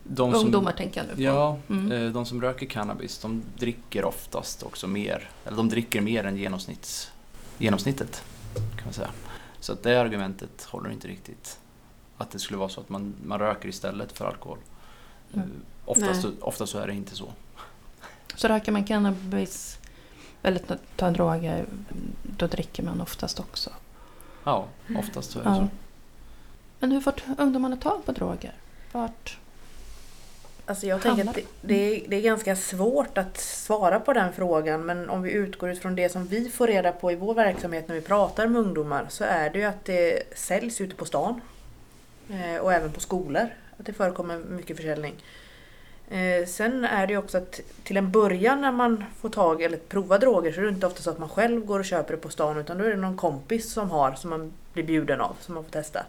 De 0.04 0.32
som- 0.32 0.42
Ungdomar 0.42 0.72
tänker 0.72 1.00
jag 1.02 1.08
nu 1.08 1.16
på. 1.16 1.22
Ja, 1.22 1.58
Mm. 1.70 1.92
eh, 1.92 2.12
de 2.12 2.26
som 2.26 2.42
röker 2.42 2.66
cannabis 2.66 3.18
de 3.20 3.42
dricker 3.58 4.06
oftast 4.06 4.64
också 4.64 4.88
mer. 4.88 5.30
Eller 5.46 5.58
de 5.58 5.70
dricker 5.70 6.02
mer 6.02 6.24
än 6.24 6.38
genomsnitts, 6.38 7.12
genomsnittet 7.58 8.24
kan 8.56 8.84
man 8.86 8.94
säga. 8.94 9.10
Så 9.60 9.74
att 9.74 9.84
det 9.84 9.96
argumentet 10.02 10.64
håller 10.64 10.90
inte 10.92 11.08
riktigt. 11.08 11.60
Att 12.18 12.32
det 12.32 12.40
skulle 12.40 12.58
vara 12.58 12.70
så 12.70 12.82
att 12.82 12.90
man, 12.90 13.14
man 13.26 13.40
röker 13.40 13.70
istället 13.70 14.12
för 14.18 14.26
alkohol. 14.26 14.58
Eh, 15.34 15.40
Mm. 15.40 15.52
Oftast, 15.86 16.22
så- 16.22 16.28
Nej. 16.28 16.38
oftast 16.42 16.72
så 16.72 16.78
är 16.80 16.88
det 16.88 16.94
inte 16.94 17.16
så. 17.16 17.34
Så 18.36 18.48
röker 18.48 18.72
man 18.72 18.84
cannabis 18.84 19.78
eller 20.44 20.60
tar- 20.60 20.80
tar 20.96 21.12
droger, 21.12 21.66
då 22.38 22.48
dricker 22.48 22.84
man 22.84 23.02
oftast 23.02 23.40
också. 23.40 23.70
Ja, 24.44 24.66
oftast 25.00 25.32
så 25.32 25.40
är 25.40 25.44
det 25.44 25.50
Ja. 25.50 25.56
så. 25.56 25.68
Men 26.80 26.92
hur 26.92 27.02
får 27.02 27.14
ungdomarna 27.38 27.78
tag 27.78 28.06
på 28.06 28.12
droger? 28.12 28.54
Vart? 28.92 29.38
Alltså 30.66 30.88
jag 30.88 31.02
tänker 31.02 31.30
att 31.30 31.36
det, 31.36 31.46
det, 31.62 31.76
är, 31.76 32.08
det 32.08 32.16
är 32.16 32.22
ganska 32.22 32.56
svårt 32.56 33.18
att 33.18 33.38
svara 33.38 34.00
på 34.00 34.14
den 34.14 34.34
frågan 34.34 34.86
men 34.86 35.10
om 35.10 35.22
vi 35.22 35.32
utgår 35.32 35.72
ifrån 35.72 35.96
det 35.96 36.10
som 36.10 36.28
vi 36.28 36.50
får 36.50 36.68
reda 36.68 36.92
på 36.92 37.12
i 37.12 37.16
vår 37.16 37.34
verksamhet 37.34 37.88
när 37.88 37.96
vi 37.96 38.02
pratar 38.02 38.48
med 38.48 38.62
ungdomar 38.62 39.06
så 39.10 39.24
är 39.24 39.50
det 39.50 39.60
ju 39.60 39.66
att 39.66 39.86
det 39.86 40.24
säljs 40.36 40.82
ute 40.82 40.96
på 40.96 41.06
stan. 41.06 41.42
Eh, 42.30 42.62
och 42.62 42.74
även 42.74 42.92
på 42.92 43.00
skolor. 43.00 43.50
Att 43.78 43.86
det 43.86 43.94
förekommer 43.94 44.38
mycket 44.38 44.78
försäljning. 44.78 45.16
Eh, 46.10 46.46
sen 46.48 46.86
är 46.86 47.08
det 47.08 47.14
ju 47.14 47.20
också 47.20 47.38
att 47.38 47.60
till 47.84 47.98
en 47.98 48.12
början 48.12 48.62
när 48.62 48.72
man 48.72 49.04
får 49.20 49.30
tag 49.30 49.62
eller 49.62 49.78
provar 49.78 50.20
droger 50.20 50.52
så 50.52 50.60
är 50.60 50.66
det 50.66 50.70
inte 50.70 50.88
ofta 50.88 51.02
så 51.02 51.10
att 51.10 51.20
man 51.20 51.30
själv 51.30 51.66
går 51.66 51.80
och 51.80 51.86
köper 51.86 52.14
det 52.14 52.20
på 52.20 52.30
stan 52.30 52.58
utan 52.58 52.78
då 52.78 52.84
är 52.84 52.90
det 52.90 52.96
någon 52.96 53.18
kompis 53.18 53.74
som 53.74 53.92
har 53.92 54.14
som 54.14 54.30
man 54.30 54.54
blir 54.74 54.84
bjuden 54.84 55.22
av 55.22 55.38
som 55.42 55.56
man 55.56 55.64
får 55.64 55.72
testa. 55.72 56.06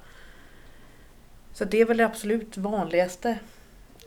Så 1.52 1.64
det 1.64 1.80
är 1.80 1.84
väl 1.84 1.96
det 1.96 2.06
absolut 2.06 2.56
vanligaste 2.56 3.38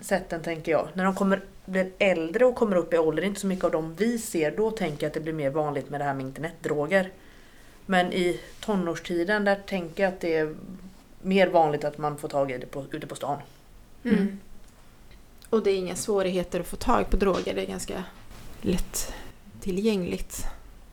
sätten 0.02 0.42
tänker 0.42 0.72
jag. 0.72 0.88
När 0.94 1.06
de 1.06 1.16
kommer, 1.16 1.42
blir 1.66 1.92
äldre 2.00 2.46
och 2.46 2.56
kommer 2.56 2.76
upp 2.76 2.94
i 2.94 2.98
ålder, 2.98 3.24
inte 3.24 3.40
så 3.40 3.48
mycket 3.48 3.66
av 3.66 3.72
dem 3.72 3.96
vi 3.98 4.20
ser, 4.20 4.52
då 4.58 4.72
tänker 4.72 5.04
jag 5.04 5.08
att 5.08 5.14
det 5.14 5.20
blir 5.20 5.34
mer 5.34 5.50
vanligt 5.50 5.90
med 5.90 6.00
det 6.00 6.04
här 6.04 6.14
med 6.14 6.26
internetdroger. 6.26 7.12
Men 7.86 8.14
i 8.14 8.40
tonårstiden 8.60 9.46
där 9.46 9.56
tänker 9.56 10.04
jag 10.04 10.14
att 10.14 10.22
det 10.22 10.36
är 10.36 10.56
mer 11.22 11.48
vanligt 11.48 11.84
att 11.84 11.98
man 11.98 12.18
får 12.18 12.28
tag 12.28 12.52
i 12.52 12.58
det 12.58 12.66
på, 12.66 12.86
ute 12.92 13.08
på 13.08 13.16
stan. 13.16 13.38
Mm. 14.04 14.40
Och 15.50 15.64
det 15.64 15.72
är 15.72 15.78
inga 15.78 15.96
svårigheter 15.96 16.60
att 16.60 16.68
få 16.68 16.76
tag 16.76 17.10
på 17.10 17.18
droger. 17.18 17.56
Det 17.56 17.62
är 17.62 17.68
ganska 17.68 18.04
lätt 18.62 19.14
tillgängligt. 19.62 20.48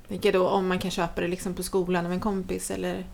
Tänker 0.08 0.32
då 0.32 0.48
om 0.48 0.66
man 0.66 0.78
kan 0.78 0.90
köpa 0.90 1.20
det 1.20 1.28
liksom 1.28 1.54
på 1.54 1.62
skolan 1.62 2.06
av 2.06 2.12
en 2.12 2.20
kompis 2.20 2.70
eller... 2.70 3.04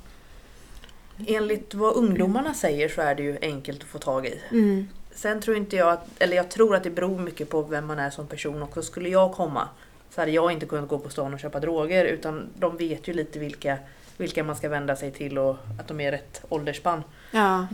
Enligt 1.27 1.75
vad 1.75 1.97
ungdomarna 1.97 2.55
säger 2.55 2.89
så 2.89 3.01
är 3.01 3.15
det 3.15 3.23
ju 3.23 3.39
enkelt 3.43 3.83
att 3.83 3.89
få 3.89 3.99
tag 3.99 4.27
i. 4.27 4.41
Mm. 4.51 4.89
Sen 5.21 5.41
tror 5.41 5.57
inte 5.57 5.77
jag 5.77 5.89
att, 5.89 6.09
eller 6.19 6.37
jag 6.37 6.51
tror 6.51 6.77
att 6.77 6.83
det 6.83 6.91
beror 6.91 7.19
mycket 7.19 7.51
på 7.51 7.63
vem 7.63 7.87
man 7.87 7.99
är 7.99 8.11
som 8.11 8.27
person 8.27 8.63
också. 8.63 8.83
Skulle 8.83 9.09
jag 9.09 9.33
komma 9.33 9.69
så 10.11 10.21
hade 10.21 10.33
jag 10.33 10.53
inte 10.53 10.67
kunnat 10.67 10.89
gå 10.89 10.99
på 10.99 11.09
stan 11.09 11.35
och 11.35 11.41
köpa 11.41 11.61
droger 11.61 12.05
utan 12.05 12.49
de 12.59 12.77
vet 12.77 13.09
ju 13.09 13.13
lite 13.13 13.39
vilka, 13.39 13.79
vilka 14.17 14.45
man 14.45 14.57
ska 14.57 14.69
vända 14.69 14.97
sig 14.97 15.11
till 15.13 15.39
och 15.39 15.57
att 15.81 15.89
de 15.89 16.01
är 16.01 16.13
rätt 16.13 16.43
åldersspann. 16.49 17.03
Ja. 17.31 17.67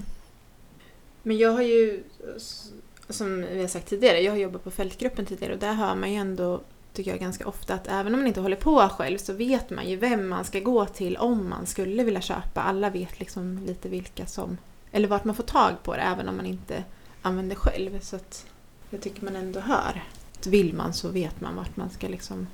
Men 1.22 1.38
jag 1.38 1.52
har 1.52 1.62
ju, 1.62 2.02
som 3.08 3.42
vi 3.42 3.60
har 3.60 3.68
sagt 3.68 3.88
tidigare, 3.88 4.20
jag 4.20 4.32
har 4.32 4.38
jobbat 4.38 4.64
på 4.64 4.70
fältgruppen 4.70 5.26
tidigare 5.26 5.52
och 5.52 5.60
där 5.60 5.72
hör 5.72 5.94
man 5.94 6.12
ju 6.12 6.16
ändå, 6.16 6.60
tycker 6.92 7.10
jag 7.10 7.20
ganska 7.20 7.46
ofta, 7.46 7.74
att 7.74 7.88
även 7.88 8.14
om 8.14 8.20
man 8.20 8.26
inte 8.26 8.40
håller 8.40 8.56
på 8.56 8.88
själv 8.88 9.18
så 9.18 9.32
vet 9.32 9.70
man 9.70 9.88
ju 9.88 9.96
vem 9.96 10.28
man 10.28 10.44
ska 10.44 10.60
gå 10.60 10.86
till 10.86 11.16
om 11.16 11.48
man 11.48 11.66
skulle 11.66 12.04
vilja 12.04 12.20
köpa. 12.20 12.62
Alla 12.62 12.90
vet 12.90 13.20
liksom 13.20 13.58
lite 13.66 13.88
vilka 13.88 14.26
som, 14.26 14.58
eller 14.92 15.08
vart 15.08 15.24
man 15.24 15.34
får 15.34 15.44
tag 15.44 15.72
på 15.82 15.94
det 15.94 16.02
även 16.02 16.28
om 16.28 16.36
man 16.36 16.46
inte 16.46 16.84
använder 17.26 17.56
själv. 17.56 18.00
Så 18.00 18.16
att 18.16 18.46
jag 18.90 19.00
tycker 19.02 19.24
man 19.24 19.36
ändå 19.36 19.60
hör. 19.60 20.02
Att 20.38 20.46
vill 20.46 20.74
man 20.74 20.92
så 20.92 21.08
vet 21.08 21.40
man 21.40 21.56
vart 21.56 21.76
man 21.76 21.90
ska 21.90 22.08
liksom 22.08 22.46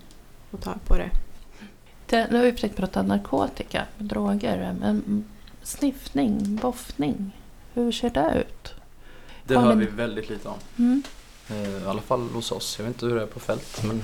få 0.50 0.56
tag 0.56 0.84
på 0.84 0.96
det. 0.96 1.10
Det, 2.06 2.28
nu 2.30 2.36
har 2.36 2.44
vi 2.44 2.52
försökt 2.52 2.76
prata 2.76 3.02
narkotika, 3.02 3.86
droger, 3.98 4.76
men 4.80 5.24
sniffning, 5.62 6.56
boffning. 6.56 7.32
Hur 7.74 7.92
ser 7.92 8.10
det 8.10 8.34
ut? 8.40 8.74
Det 9.44 9.54
Har 9.54 9.62
hör 9.62 9.74
vi 9.74 9.86
väldigt 9.86 10.28
lite 10.28 10.48
om. 10.48 10.58
Mm. 10.78 11.02
Eh, 11.50 11.82
I 11.82 11.86
alla 11.86 12.00
fall 12.00 12.28
hos 12.28 12.52
oss. 12.52 12.78
Jag 12.78 12.84
vet 12.84 12.94
inte 12.94 13.06
hur 13.06 13.14
det 13.14 13.22
är 13.22 13.26
på 13.26 13.40
fält. 13.40 13.82
Men... 13.84 14.02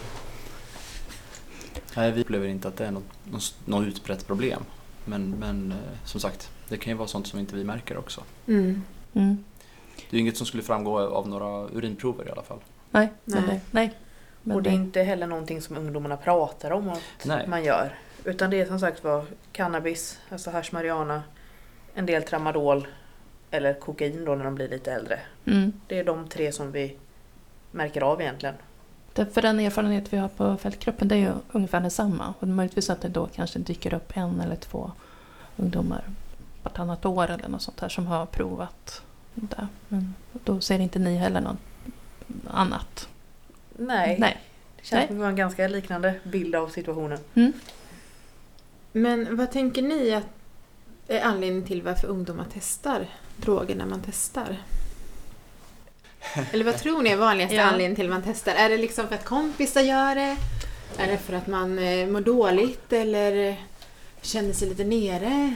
Nej, 1.97 2.13
vi 2.13 2.21
upplever 2.21 2.49
inte 2.49 2.69
att 2.69 2.77
det 2.77 2.87
är 2.87 2.91
något, 2.91 3.13
något, 3.31 3.55
något 3.65 3.87
utbrett 3.87 4.27
problem. 4.27 4.63
Men, 5.05 5.31
men 5.31 5.73
eh, 5.73 5.79
som 6.05 6.21
sagt, 6.21 6.51
det 6.69 6.77
kan 6.77 6.91
ju 6.91 6.97
vara 6.97 7.09
sånt 7.09 7.27
som 7.27 7.39
inte 7.39 7.57
vi 7.57 7.65
märker 7.65 7.97
också. 7.97 8.23
Mm. 8.47 8.83
Mm. 9.15 9.45
Det 10.11 10.17
är 10.17 10.21
inget 10.21 10.37
som 10.37 10.47
skulle 10.47 10.63
framgå 10.63 10.99
av 10.99 11.29
några 11.29 11.69
urinprover 11.69 12.29
i 12.29 12.31
alla 12.31 12.43
fall. 12.43 12.59
Nej, 12.91 13.13
Nej. 13.25 13.43
det, 13.47 13.61
nej. 13.71 13.95
Men 14.43 14.57
Och 14.57 14.63
det 14.63 14.71
är 14.71 14.75
inte 14.75 15.03
heller 15.03 15.27
någonting 15.27 15.63
som 15.63 15.77
ungdomarna 15.77 16.17
pratar 16.17 16.71
om 16.71 16.89
att 16.89 17.25
Nej. 17.25 17.47
man 17.49 17.65
gör. 17.65 17.95
Utan 18.25 18.51
det 18.51 18.61
är 18.61 18.67
som 18.67 18.81
sagt 18.81 19.05
var 19.05 19.25
cannabis, 19.53 20.19
alltså 20.31 20.51
hash 20.51 20.73
marijuana, 20.73 21.23
en 21.95 22.07
del 22.07 22.23
tramadol 22.23 22.87
eller 23.51 23.75
kokain 23.75 24.25
då 24.25 24.35
när 24.35 24.45
de 24.45 24.55
blir 24.55 24.69
lite 24.69 24.93
äldre. 24.93 25.21
Mm. 25.45 25.73
Det 25.87 25.99
är 25.99 26.05
de 26.05 26.29
tre 26.29 26.53
som 26.53 26.73
vi 26.73 26.97
märker 27.71 28.01
av 28.03 28.21
egentligen. 28.21 28.55
Det, 29.13 29.27
för 29.35 29.43
den 29.43 29.61
erfarenhet 29.61 30.13
vi 30.13 30.17
har 30.17 30.29
på 30.29 30.57
fältgruppen 30.57 31.09
det 31.09 31.15
är 31.15 31.19
ju 31.19 31.33
ungefär 31.53 31.81
densamma. 31.81 32.35
Och 32.39 32.49
möjligtvis 32.49 32.91
att 32.91 33.01
det 33.01 33.09
då 33.09 33.27
kanske 33.35 33.59
dyker 33.59 33.95
upp 33.95 34.17
en 34.17 34.41
eller 34.41 34.57
två 34.57 34.91
ungdomar 35.57 36.05
vartannat 36.63 37.07
år 37.07 37.31
eller 37.31 37.49
något 37.49 37.63
sånt 37.63 37.81
här 37.81 37.89
som 37.89 38.07
har 38.07 38.27
provat 38.27 39.03
det. 39.47 39.69
Men 39.89 40.15
då 40.33 40.61
ser 40.61 40.79
inte 40.81 40.99
ni 40.99 41.17
heller 41.17 41.41
något 41.41 41.59
annat. 42.51 43.09
Nej, 43.77 44.17
Nej. 44.21 44.41
det 44.77 44.85
känns 44.87 44.93
Nej. 44.93 45.07
som 45.07 45.17
att 45.17 45.21
vi 45.21 45.23
har 45.23 45.31
en 45.31 45.37
ganska 45.37 45.69
liknande 45.69 46.15
bild 46.25 46.55
av 46.55 46.69
situationen. 46.69 47.19
Men 48.93 49.37
vad 49.37 49.51
tänker 49.53 49.83
ni 49.83 50.15
att 50.15 50.27
är 51.09 51.21
anledningen 51.21 51.67
till 51.67 51.83
varför 51.83 52.09
ungdomar 52.09 52.45
testar 52.53 53.07
droger 53.37 53.75
när 53.77 53.87
man 53.87 54.03
testar? 54.07 54.57
Eller 56.53 56.65
vad 56.65 56.77
tror 56.79 57.03
ni 57.03 57.11
är 57.11 57.17
vanligaste 57.17 57.57
Ja. 57.57 57.63
anledningen 57.63 57.97
till 57.97 58.09
man 58.09 58.23
testar? 58.25 58.55
Är 58.55 58.69
det 58.69 58.77
liksom 58.79 59.09
för 59.09 59.15
att 59.15 59.25
kompisar 59.25 59.81
gör 59.81 60.15
det? 60.15 60.37
Är 60.99 61.07
det 61.07 61.19
för 61.19 61.33
att 61.33 61.47
man 61.47 61.79
eh, 61.79 62.07
mår 62.09 62.21
dåligt 62.21 62.93
eller 62.93 63.57
känner 64.23 64.53
sig 64.53 64.69
lite 64.69 64.85
nere? 64.85 65.55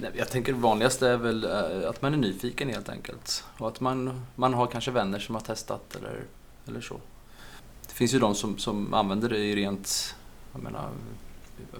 Nej, 0.00 0.10
Jag 0.14 0.28
tänker 0.28 0.52
det 0.52 0.58
vanligaste 0.58 1.08
är 1.08 1.16
väl 1.16 1.44
eh, 1.44 1.88
att 1.88 2.02
man 2.02 2.14
är 2.14 2.18
nyfiken 2.18 2.68
helt 2.68 2.88
enkelt. 2.88 3.44
Och 3.58 3.68
att 3.68 3.80
man, 3.80 4.26
man 4.34 4.54
har 4.54 4.66
kanske 4.66 4.90
vänner 4.90 5.18
som 5.18 5.34
har 5.34 5.42
testat 5.42 5.96
eller, 5.96 6.24
eller 6.68 6.80
så. 6.80 7.00
Det 7.88 7.92
finns 7.94 8.14
ju 8.14 8.18
de 8.18 8.34
som, 8.34 8.58
som 8.58 8.94
använder 8.94 9.28
det 9.28 9.38
i 9.38 9.56
rent, 9.56 10.16
jag 10.52 10.62
menar, 10.62 10.90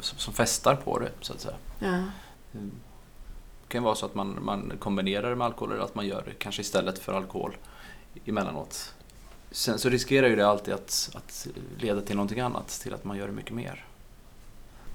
som, 0.00 0.18
som 0.18 0.34
festar 0.34 0.76
på 0.76 0.98
det 0.98 1.10
så 1.20 1.32
att 1.32 1.40
säga. 1.40 1.56
Ja. 1.78 2.04
Det 2.52 2.68
kan 3.68 3.82
vara 3.82 3.94
så 3.94 4.06
att 4.06 4.14
man, 4.14 4.38
man 4.44 4.72
kombinerar 4.78 5.30
det 5.30 5.36
med 5.36 5.44
alkohol 5.44 5.72
eller 5.72 5.84
att 5.84 5.94
man 5.94 6.06
gör 6.06 6.22
det 6.26 6.34
kanske 6.38 6.62
istället 6.62 6.98
för 6.98 7.12
alkohol 7.12 7.56
emellanåt. 8.24 8.94
Sen 9.50 9.78
så 9.78 9.88
riskerar 9.88 10.28
ju 10.28 10.36
det 10.36 10.48
alltid 10.48 10.74
att, 10.74 11.10
att 11.14 11.46
leda 11.78 12.00
till 12.00 12.16
någonting 12.16 12.40
annat, 12.40 12.68
till 12.68 12.94
att 12.94 13.04
man 13.04 13.16
gör 13.16 13.26
det 13.26 13.32
mycket 13.32 13.54
mer. 13.54 13.84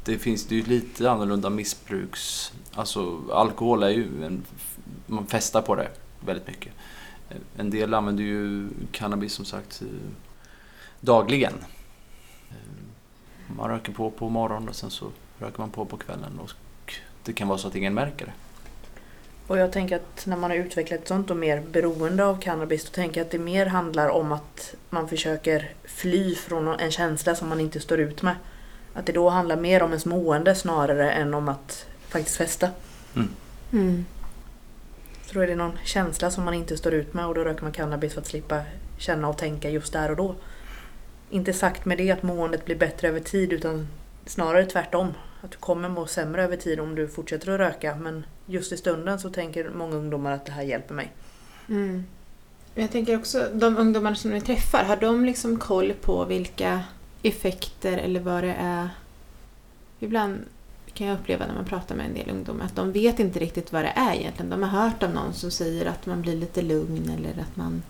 Det 0.06 0.18
finns 0.18 0.46
det 0.46 0.56
är 0.56 0.60
ju 0.60 0.66
lite 0.66 1.12
annorlunda 1.12 1.50
missbruks... 1.50 2.54
Alltså 2.74 3.22
alkohol 3.32 3.84
är 3.84 3.90
ju 3.90 4.26
en... 4.26 4.44
Man 5.06 5.28
festar 5.28 5.62
på 5.62 5.76
det 5.76 5.90
väldigt 6.26 6.48
mycket. 6.48 6.74
En 7.58 7.70
del 7.70 7.94
använder 7.94 8.24
ju 8.24 8.68
cannabis 8.92 9.34
som 9.34 9.46
sagt 9.46 9.82
eh, 9.82 9.88
dagligen. 11.00 11.54
Eh, 12.50 13.56
man 13.56 13.70
röker 13.70 13.92
på 13.92 14.12
på 14.12 14.30
morgonen 14.30 14.70
och 14.70 14.76
sen 14.76 14.92
så 14.92 15.12
röker 15.40 15.60
man 15.60 15.70
på 15.70 15.86
på 15.86 15.98
kvällen 15.98 16.40
och 16.40 16.52
det 17.24 17.34
kan 17.34 17.48
vara 17.48 17.58
så 17.58 17.68
att 17.68 17.76
ingen 17.76 17.94
märker 17.94 18.26
det. 18.26 18.34
Och 19.48 19.58
jag 19.58 19.72
tänker 19.72 19.96
att 19.96 20.26
när 20.26 20.38
man 20.38 20.52
har 20.52 20.58
utvecklat 20.58 21.00
ett 21.00 21.08
sånt 21.08 21.32
och 21.32 21.38
mer 21.38 21.62
beroende 21.72 22.26
av 22.26 22.42
cannabis 22.42 22.86
då 22.86 22.92
tänker 22.92 23.20
jag 23.20 23.26
att 23.26 23.32
det 23.32 23.40
mer 23.40 23.66
handlar 23.66 24.10
om 24.10 24.32
att 24.32 24.76
man 24.90 25.10
försöker 25.10 25.74
fly 25.84 26.36
från 26.36 26.68
en 26.68 26.92
känsla 26.92 27.36
som 27.36 27.50
man 27.50 27.60
inte 27.60 27.80
står 27.80 28.00
ut 28.00 28.22
med. 28.22 28.36
Att 28.96 29.06
det 29.06 29.12
då 29.12 29.30
handlar 29.30 29.58
mer 29.58 29.84
om 29.84 29.90
ens 29.90 30.06
mående 30.06 30.56
snarare 30.56 31.12
än 31.12 31.34
om 31.34 31.50
att 31.50 31.86
faktiskt 32.10 32.38
festa. 32.38 32.70
Mm. 33.72 34.06
Så 35.26 35.34
då 35.34 35.40
är 35.40 35.48
det 35.48 35.56
någon 35.56 35.78
känsla 35.84 36.32
som 36.32 36.44
man 36.46 36.54
inte 36.54 36.78
står 36.78 36.94
ut 36.94 37.14
med 37.14 37.26
och 37.26 37.36
då 37.36 37.44
röker 37.44 37.64
man 37.64 37.72
cannabis 37.72 38.14
för 38.14 38.22
att 38.22 38.28
slippa 38.28 38.62
känna 38.98 39.28
och 39.28 39.38
tänka 39.38 39.70
just 39.70 39.94
där 39.94 40.12
och 40.12 40.18
då. 40.18 40.36
Inte 41.30 41.54
sagt 41.54 41.86
med 41.86 41.98
det 41.98 42.12
att 42.12 42.24
måendet 42.24 42.66
blir 42.66 42.76
bättre 42.76 43.08
över 43.08 43.20
tid 43.20 43.54
utan 43.54 43.88
snarare 44.26 44.66
tvärtom. 44.66 45.14
Att 45.42 45.52
du 45.52 45.58
kommer 45.58 45.90
må 45.90 46.08
sämre 46.08 46.44
över 46.44 46.58
tid 46.58 46.80
om 46.80 46.96
du 46.96 47.08
fortsätter 47.08 47.52
att 47.52 47.60
röka 47.60 47.96
men 47.96 48.26
just 48.46 48.72
i 48.72 48.78
stunden 48.78 49.20
så 49.20 49.30
tänker 49.30 49.70
många 49.70 49.96
ungdomar 49.96 50.32
att 50.32 50.46
det 50.46 50.52
här 50.52 50.64
hjälper 50.64 50.94
mig. 50.94 51.12
Mm. 51.70 52.06
Jag 52.76 52.92
tänker 52.92 53.18
också, 53.18 53.48
de 53.54 53.78
ungdomar 53.78 54.14
som 54.14 54.32
ni 54.32 54.42
träffar, 54.42 54.84
har 54.84 54.96
de 54.96 55.26
liksom 55.26 55.60
koll 55.60 55.94
på 55.94 56.26
vilka 56.26 56.84
effekter 57.28 57.98
eller 57.98 58.20
vad 58.20 58.44
det 58.44 58.56
är? 58.60 58.90
Ibland 60.00 60.46
kan 60.94 61.08
jag 61.08 61.20
uppleva 61.20 61.48
när 61.48 61.54
man 61.54 61.66
pratar 61.66 61.96
med 61.96 62.06
en 62.06 62.14
del 62.14 62.30
ungdomar 62.30 62.66
att 62.66 62.76
de 62.76 62.92
vet 62.92 63.20
inte 63.20 63.40
riktigt 63.40 63.72
vad 63.72 63.84
det 63.84 63.94
är 63.96 64.14
egentligen. 64.14 64.50
De 64.50 64.64
har 64.64 64.84
hört 64.84 65.04
av 65.04 65.14
någon 65.14 65.34
som 65.34 65.52
säger 65.52 65.86
att 65.86 66.06
man 66.06 66.22
blir 66.22 66.36
lite 66.36 66.62
lugn 66.62 67.10
eller 67.10 67.42
att 67.42 67.56
man... 67.56 67.84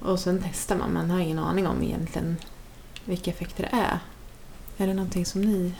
Och 0.00 0.20
sen 0.20 0.42
testar 0.46 0.76
man, 0.76 0.92
man 0.92 1.10
har 1.10 1.20
ingen 1.20 1.38
aning 1.38 1.66
om 1.66 1.82
egentligen 1.82 2.36
vilka 3.04 3.30
effekter 3.30 3.68
det 3.70 3.76
är. 3.76 3.98
Är 4.76 4.86
det 4.86 4.94
någonting 4.94 5.26
som 5.26 5.40
ni... 5.40 5.74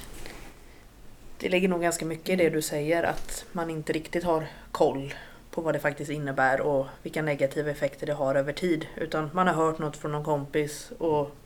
Det 1.39 1.49
ligger 1.49 1.69
nog 1.69 1.83
ganska 1.83 2.05
mycket 2.05 2.29
i 2.29 2.37
det 2.37 2.51
du 2.51 2.63
säger 2.63 3.03
att 3.03 3.45
man 3.53 3.71
inte 3.71 3.93
riktigt 3.93 4.25
har 4.25 4.47
koll 4.73 5.15
på 5.51 5.61
vad 5.61 5.75
det 5.75 5.81
faktiskt 5.81 6.11
innebär 6.11 6.61
och 6.61 6.87
vilka 7.03 7.23
negativa 7.23 7.71
effekter 7.71 8.07
det 8.07 8.13
har 8.13 8.35
över 8.35 8.53
tid. 8.53 8.87
Utan 8.97 9.31
man 9.33 9.47
har 9.47 9.55
hört 9.55 9.79
något 9.79 9.97
från 9.97 10.13
någon 10.13 10.25
kompis 10.25 10.93
och 10.99 11.37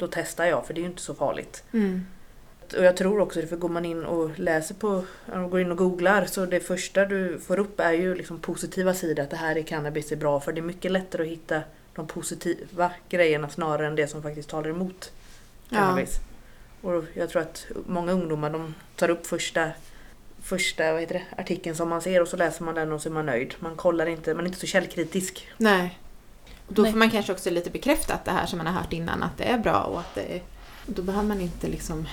då 0.00 0.08
testar 0.10 0.44
jag 0.44 0.66
för 0.66 0.74
det 0.74 0.80
är 0.80 0.82
ju 0.82 0.88
inte 0.88 1.02
så 1.02 1.14
farligt. 1.14 1.64
Mm. 1.72 2.06
Och 2.76 2.84
jag 2.84 2.96
tror 2.96 3.20
också, 3.20 3.42
för 3.42 3.56
går 3.56 3.68
man 3.68 3.84
in 3.84 4.04
och 4.04 4.38
läser 4.38 4.74
på, 4.74 5.04
går 5.50 5.60
in 5.60 5.70
och 5.70 5.76
googlar 5.76 6.24
så 6.26 6.46
det 6.46 6.60
första 6.60 7.04
du 7.04 7.38
får 7.38 7.58
upp 7.58 7.80
är 7.80 7.92
ju 7.92 8.14
liksom 8.14 8.38
positiva 8.38 8.94
sidor 8.94 9.22
att 9.22 9.30
det 9.30 9.36
här 9.36 9.58
är 9.58 9.62
cannabis 9.62 10.12
är 10.12 10.16
bra 10.16 10.40
för 10.40 10.52
det 10.52 10.60
är 10.60 10.62
mycket 10.62 10.92
lättare 10.92 11.22
att 11.22 11.28
hitta 11.28 11.62
de 11.94 12.06
positiva 12.06 12.90
grejerna 13.08 13.48
snarare 13.48 13.86
än 13.86 13.96
det 13.96 14.08
som 14.08 14.22
faktiskt 14.22 14.48
talar 14.48 14.70
emot 14.70 15.12
Ja. 15.68 15.76
cannabis. 15.76 16.16
Och 16.80 17.04
jag 17.14 17.28
tror 17.30 17.42
att 17.42 17.66
många 17.86 18.12
ungdomar 18.12 18.50
de 18.50 18.74
tar 18.96 19.10
upp 19.10 19.26
första, 19.26 19.70
första 20.42 20.92
vad 20.92 21.00
heter 21.00 21.14
det, 21.14 21.42
artikeln 21.42 21.76
som 21.76 21.88
man 21.88 22.02
ser 22.02 22.22
och 22.22 22.28
så 22.28 22.36
läser 22.36 22.64
man 22.64 22.74
den 22.74 22.92
och 22.92 23.02
så 23.02 23.08
är 23.08 23.12
man 23.12 23.26
nöjd. 23.26 23.54
Man 23.58 23.76
kollar 23.76 24.06
inte, 24.06 24.34
man 24.34 24.44
är 24.44 24.48
inte 24.48 24.60
så 24.60 24.66
källkritisk. 24.66 25.48
Nej. 25.56 25.98
Och 26.70 26.76
då 26.76 26.82
Nej. 26.82 26.92
får 26.92 26.98
man 26.98 27.10
kanske 27.10 27.32
också 27.32 27.50
lite 27.50 27.70
bekräftat 27.70 28.24
det 28.24 28.30
här 28.30 28.46
som 28.46 28.58
man 28.58 28.66
har 28.66 28.74
hört 28.74 28.92
innan, 28.92 29.22
att 29.22 29.38
det 29.38 29.44
är 29.44 29.58
bra 29.58 29.82
och 29.82 30.00
att 30.00 30.14
det 30.14 30.36
är... 30.36 30.42
Då 30.86 31.02
behöver 31.02 31.28
man 31.28 31.40
inte 31.40 31.68
liksom 31.68 32.06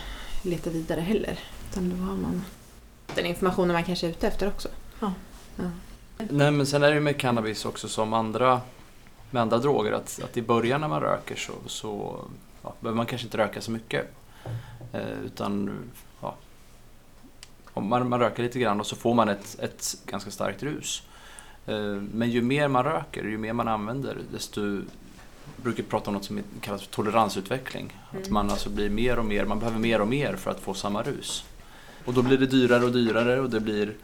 leta 0.43 0.69
vidare 0.69 1.01
heller. 1.01 1.39
Utan 1.69 1.89
då 1.89 1.95
har 1.95 2.15
man 2.15 2.43
den 3.15 3.25
informationen 3.25 3.73
man 3.73 3.83
kanske 3.83 4.07
är 4.07 4.11
ute 4.11 4.27
efter 4.27 4.47
också. 4.47 4.69
Ja. 4.99 5.13
Ja. 5.55 5.63
Nej 6.17 6.51
men 6.51 6.65
sen 6.65 6.83
är 6.83 6.89
det 6.89 6.93
ju 6.93 7.01
med 7.01 7.19
cannabis 7.19 7.65
också 7.65 7.87
som 7.87 8.13
andra, 8.13 8.61
med 9.31 9.41
andra 9.41 9.57
droger 9.57 9.91
att, 9.91 10.19
att 10.23 10.37
i 10.37 10.41
början 10.41 10.81
när 10.81 10.87
man 10.87 11.01
röker 11.01 11.35
så, 11.35 11.53
så 11.65 12.19
ja, 12.63 12.73
behöver 12.79 12.97
man 12.97 13.05
kanske 13.05 13.27
inte 13.27 13.37
röka 13.37 13.61
så 13.61 13.71
mycket. 13.71 14.05
Eh, 14.91 15.19
utan 15.25 15.79
ja, 16.21 16.35
om 17.73 17.87
man, 17.87 18.09
man 18.09 18.19
röker 18.19 18.43
lite 18.43 18.59
grann 18.59 18.79
och 18.79 18.87
så 18.87 18.95
får 18.95 19.13
man 19.13 19.29
ett, 19.29 19.59
ett 19.59 19.95
ganska 20.05 20.31
starkt 20.31 20.63
rus. 20.63 21.03
Eh, 21.67 22.01
men 22.13 22.29
ju 22.31 22.41
mer 22.41 22.67
man 22.67 22.83
röker, 22.83 23.23
ju 23.23 23.37
mer 23.37 23.53
man 23.53 23.67
använder 23.67 24.17
desto 24.31 24.61
jag 25.55 25.63
brukar 25.63 25.83
prata 25.83 26.09
om 26.09 26.13
något 26.13 26.23
som 26.25 26.41
kallas 26.61 26.81
för 26.83 26.91
toleransutveckling. 26.91 27.99
Att 28.09 28.15
Mm. 28.15 28.33
man 28.33 28.49
alltså 28.49 28.69
blir 28.69 28.89
mer 28.89 29.19
och 29.19 29.25
mer, 29.25 29.45
man 29.45 29.59
behöver 29.59 29.79
mer 29.79 30.01
och 30.01 30.07
mer 30.07 30.35
för 30.35 30.51
att 30.51 30.59
få 30.59 30.73
samma 30.73 31.03
rus. 31.03 31.45
Och 32.05 32.13
då 32.13 32.21
blir 32.21 32.37
det 32.37 32.45
dyrare 32.45 32.83
och 32.85 32.91
dyrare 32.91 33.39
och 33.41 33.49
det 33.49 33.59
blir 33.59 33.95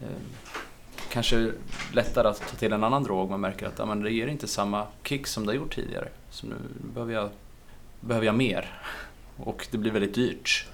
eh, 0.00 0.06
kanske 1.12 1.52
lättare 1.92 2.28
att 2.28 2.40
ta 2.50 2.56
till 2.56 2.72
en 2.72 2.84
annan 2.84 3.02
drog. 3.04 3.30
Man 3.30 3.40
märker 3.40 3.66
att 3.66 3.88
men 3.88 4.00
det 4.02 4.10
ger 4.10 4.26
inte 4.26 4.48
samma 4.48 4.86
kick 5.02 5.26
som 5.26 5.46
det 5.46 5.52
har 5.52 5.56
gjort 5.56 5.74
tidigare. 5.74 6.08
Så 6.30 6.46
nu 6.46 6.54
behöver 6.94 7.12
jag, 7.14 7.30
behöver 8.00 8.26
jag 8.26 8.34
mer. 8.34 8.80
Och 9.36 9.66
det 9.70 9.78
blir 9.78 9.90
väldigt 9.92 10.14
dyrt. 10.14 10.66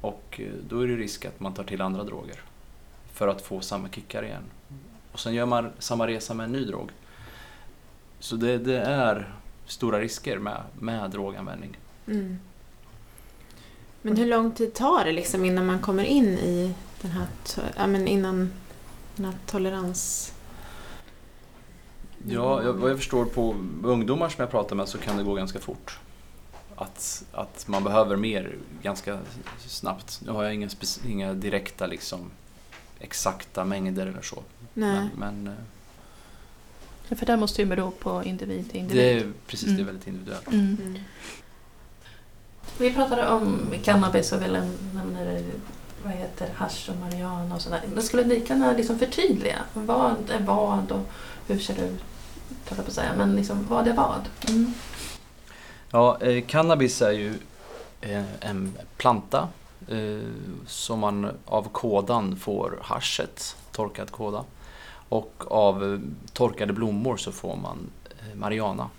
Och 0.00 0.40
eh, 0.40 0.52
då 0.68 0.80
är 0.80 0.86
det 0.88 0.96
risk 0.96 1.24
att 1.24 1.40
man 1.40 1.54
tar 1.54 1.64
till 1.64 1.80
andra 1.80 2.04
droger 2.04 2.40
för 3.12 3.28
att 3.28 3.42
få 3.42 3.60
samma 3.60 3.88
kickar 3.88 4.22
igen. 4.24 4.42
Och 5.14 5.20
sen 5.20 5.34
gör 5.34 5.46
man 5.46 5.72
samma 5.78 6.06
resa 6.06 6.34
med 6.34 6.44
en 6.44 6.52
ny 6.52 6.64
drog. 6.64 6.90
Så 8.18 8.36
det, 8.36 8.58
det 8.58 8.78
är 8.78 9.34
stora 9.66 10.00
risker 10.00 10.38
med, 10.38 10.62
med 10.78 11.10
droganvändning. 11.10 11.78
Mm. 12.06 12.38
Men 14.02 14.16
hur 14.16 14.26
lång 14.26 14.52
tid 14.52 14.74
tar 14.74 15.04
det 15.04 15.12
liksom 15.12 15.44
innan 15.44 15.66
man 15.66 15.78
kommer 15.78 16.04
in 16.04 16.38
i 16.38 16.74
den 17.00 17.10
här, 17.10 17.26
ja, 17.76 17.86
men 17.86 18.08
innan 18.08 18.52
den 19.16 19.24
här 19.26 19.34
tolerans... 19.46 20.32
Ja, 22.28 22.62
jag, 22.62 22.72
vad 22.72 22.90
jag 22.90 22.96
förstår 22.96 23.24
på 23.24 23.56
ungdomar 23.82 24.28
som 24.28 24.42
jag 24.42 24.50
pratar 24.50 24.76
med 24.76 24.88
så 24.88 24.98
kan 24.98 25.16
det 25.16 25.22
gå 25.22 25.34
ganska 25.34 25.58
fort. 25.58 25.98
Att, 26.76 27.24
att 27.32 27.68
man 27.68 27.84
behöver 27.84 28.16
mer 28.16 28.56
ganska 28.82 29.18
snabbt. 29.58 30.20
Nu 30.24 30.32
har 30.32 30.44
jag 30.44 30.54
inga, 30.54 30.68
inga 31.06 31.34
direkta 31.34 31.86
liksom, 31.86 32.30
exakta 32.98 33.64
mängder 33.64 34.06
eller 34.06 34.22
så. 34.22 34.42
Nej. 34.74 35.08
Men, 35.16 35.42
men 35.42 35.46
eh, 35.52 35.58
Ja, 37.08 37.16
För 37.16 37.26
det 37.26 37.36
måste 37.36 37.62
ju 37.62 37.66
bero 37.68 37.90
på 37.90 38.24
individ 38.24 38.70
till 38.70 38.80
individ. 38.80 39.04
det 39.04 39.20
är 39.20 39.32
precis 39.46 39.68
det 39.68 39.72
är 39.74 39.74
Mm. 39.74 39.86
väldigt 39.86 40.06
individuellt. 40.08 40.46
Mm. 40.46 40.76
Mm. 40.80 40.98
Vi 42.78 42.94
pratade 42.94 43.28
om 43.28 43.60
cannabis 43.82 44.32
och 44.32 44.42
vi 44.42 44.46
nämnde 44.94 45.42
vad 46.04 46.12
heter 46.12 46.48
hasch 46.54 46.88
och 46.90 46.96
marijuana 46.96 47.54
och 47.54 47.60
sådär. 47.62 47.82
Men 47.94 48.02
skulle 48.02 48.24
ni 48.24 48.40
kunna 48.40 48.72
liksom 48.72 48.98
förtydliga? 48.98 49.58
Vad 49.72 50.30
är 50.30 50.40
vad 50.40 50.92
och 50.92 51.08
hur 51.46 51.58
ser 51.58 51.74
det 51.74 51.82
ut? 51.82 52.00
jag 52.68 52.76
på 52.76 52.82
att 52.90 52.92
säga. 52.92 53.10
Men 53.16 53.36
liksom, 53.36 53.66
vad 53.68 53.88
är 53.88 53.92
vad? 53.92 54.28
Mm. 54.48 54.72
Ja, 55.90 56.18
eh, 56.20 56.44
cannabis 56.46 57.02
är 57.02 57.10
ju 57.12 57.34
eh, 58.00 58.24
en 58.40 58.72
planta 58.96 59.48
eh, 59.88 60.28
som 60.66 60.98
man 61.00 61.30
av 61.44 61.68
kådan 61.68 62.36
får 62.36 62.78
haschet, 62.82 63.56
torkad 63.72 64.10
kåda. 64.10 64.44
Och 65.08 65.44
av 65.48 66.02
torkade 66.32 66.72
blommor 66.72 67.16
så 67.16 67.32
får 67.32 67.56
man 67.56 67.90
eh, 68.20 68.34
marijuana. 68.34 68.90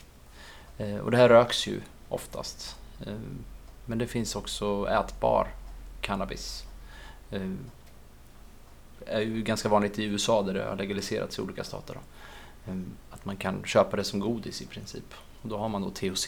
Eh, 0.78 0.98
och 0.98 1.12
det 1.12 1.18
här 1.18 1.30
röks 1.30 1.68
ju 1.68 1.82
oftast. 2.10 2.76
Eh, 3.06 3.14
men 3.86 3.98
det 3.98 4.08
finns 4.08 4.36
också 4.36 4.88
ätbar 4.90 5.48
cannabis. 6.02 6.64
Det 7.30 7.58
är 9.06 9.22
ju 9.22 9.42
ganska 9.42 9.70
vanligt 9.70 10.00
i 10.00 10.04
USA 10.04 10.42
där 10.42 10.54
det 10.54 10.64
har 10.64 10.76
legaliserats 10.76 11.40
i 11.40 11.42
olika 11.42 11.64
stater. 11.64 11.94
Då. 11.94 12.00
Att 13.10 13.26
man 13.26 13.38
kan 13.38 13.64
köpa 13.64 13.98
det 13.98 14.04
som 14.04 14.20
godis 14.20 14.62
i 14.62 14.66
princip. 14.66 15.14
Och 15.42 15.50
då 15.50 15.58
har 15.58 15.70
man 15.70 15.82
då 15.82 15.90
THC 15.90 16.28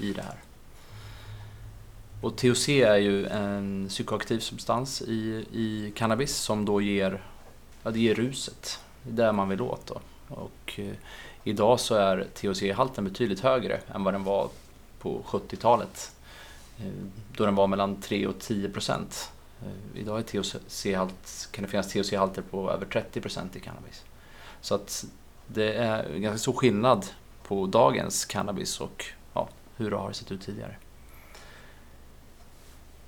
i 0.00 0.12
det 0.12 0.22
här. 0.22 0.38
Och 2.20 2.36
THC 2.36 2.68
är 2.68 2.96
ju 2.96 3.26
en 3.26 3.86
psykoaktiv 3.88 4.38
substans 4.38 5.02
i, 5.02 5.46
i 5.52 5.92
cannabis 5.96 6.36
som 6.36 6.64
då 6.64 6.80
ger, 6.80 7.22
ja, 7.88 7.92
det 7.92 8.08
är 8.08 8.14
ruset. 8.14 8.80
Det 9.02 9.10
är 9.10 9.26
där 9.26 9.32
man 9.32 9.48
vill 9.48 9.60
åt 9.60 9.86
då. 9.86 10.00
Och 10.28 10.72
eh, 10.76 10.94
idag 11.44 11.80
så 11.80 11.94
är 11.94 12.26
THC-halten 12.34 13.04
betydligt 13.04 13.40
högre 13.40 13.80
än 13.94 14.04
vad 14.04 14.14
den 14.14 14.24
var 14.24 14.48
på 14.98 15.22
70-talet. 15.26 16.12
Eh, 16.78 16.92
då 17.36 17.44
den 17.44 17.54
var 17.54 17.66
mellan 17.66 18.00
3 18.00 18.26
och 18.26 18.38
10 18.38 18.68
procent. 18.68 19.32
Eh, 19.62 20.00
idag 20.00 20.18
är 20.18 20.22
THC-halt, 20.22 21.50
kan 21.50 21.64
det 21.64 21.70
finnas 21.70 21.94
THC-halter 21.94 22.42
på 22.42 22.70
över 22.70 22.86
30 22.86 23.20
procent 23.20 23.56
i 23.56 23.60
cannabis. 23.60 24.04
Så 24.60 24.74
att 24.74 25.04
det 25.46 25.72
är 25.72 26.18
ganska 26.18 26.38
stor 26.38 26.52
skillnad 26.52 27.06
på 27.42 27.66
dagens 27.66 28.24
cannabis 28.24 28.80
och 28.80 29.04
ja, 29.34 29.48
hur 29.76 29.90
det 29.90 29.96
har 29.96 30.12
sett 30.12 30.32
ut 30.32 30.42
tidigare. 30.42 30.76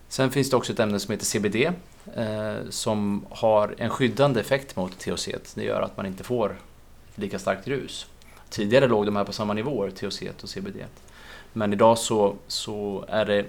Sen 0.09 0.31
finns 0.31 0.51
det 0.51 0.57
också 0.57 0.73
ett 0.73 0.81
ämne 0.81 1.01
som 1.01 1.13
heter 1.13 1.25
CBD 1.25 1.73
som 2.71 3.27
har 3.31 3.75
en 3.79 3.91
skyddande 3.91 4.41
effekt 4.41 4.77
mot 4.77 4.99
THC. 4.99 5.29
Det 5.55 5.65
gör 5.65 5.83
att 5.83 5.97
man 5.97 6.07
inte 6.07 6.25
får 6.25 6.57
lika 7.15 7.39
starkt 7.39 7.69
rus. 7.69 8.07
Tidigare 8.51 8.87
låg 8.87 9.07
de 9.07 9.17
här 9.17 9.25
på 9.25 9.33
samma 9.33 9.53
nivåer, 9.53 9.91
THC 9.91 10.23
och 10.43 10.49
CBD. 10.49 10.77
Men 11.53 11.73
idag 11.73 11.99
så, 11.99 12.37
så 12.47 13.05
är 13.09 13.25
det 13.25 13.47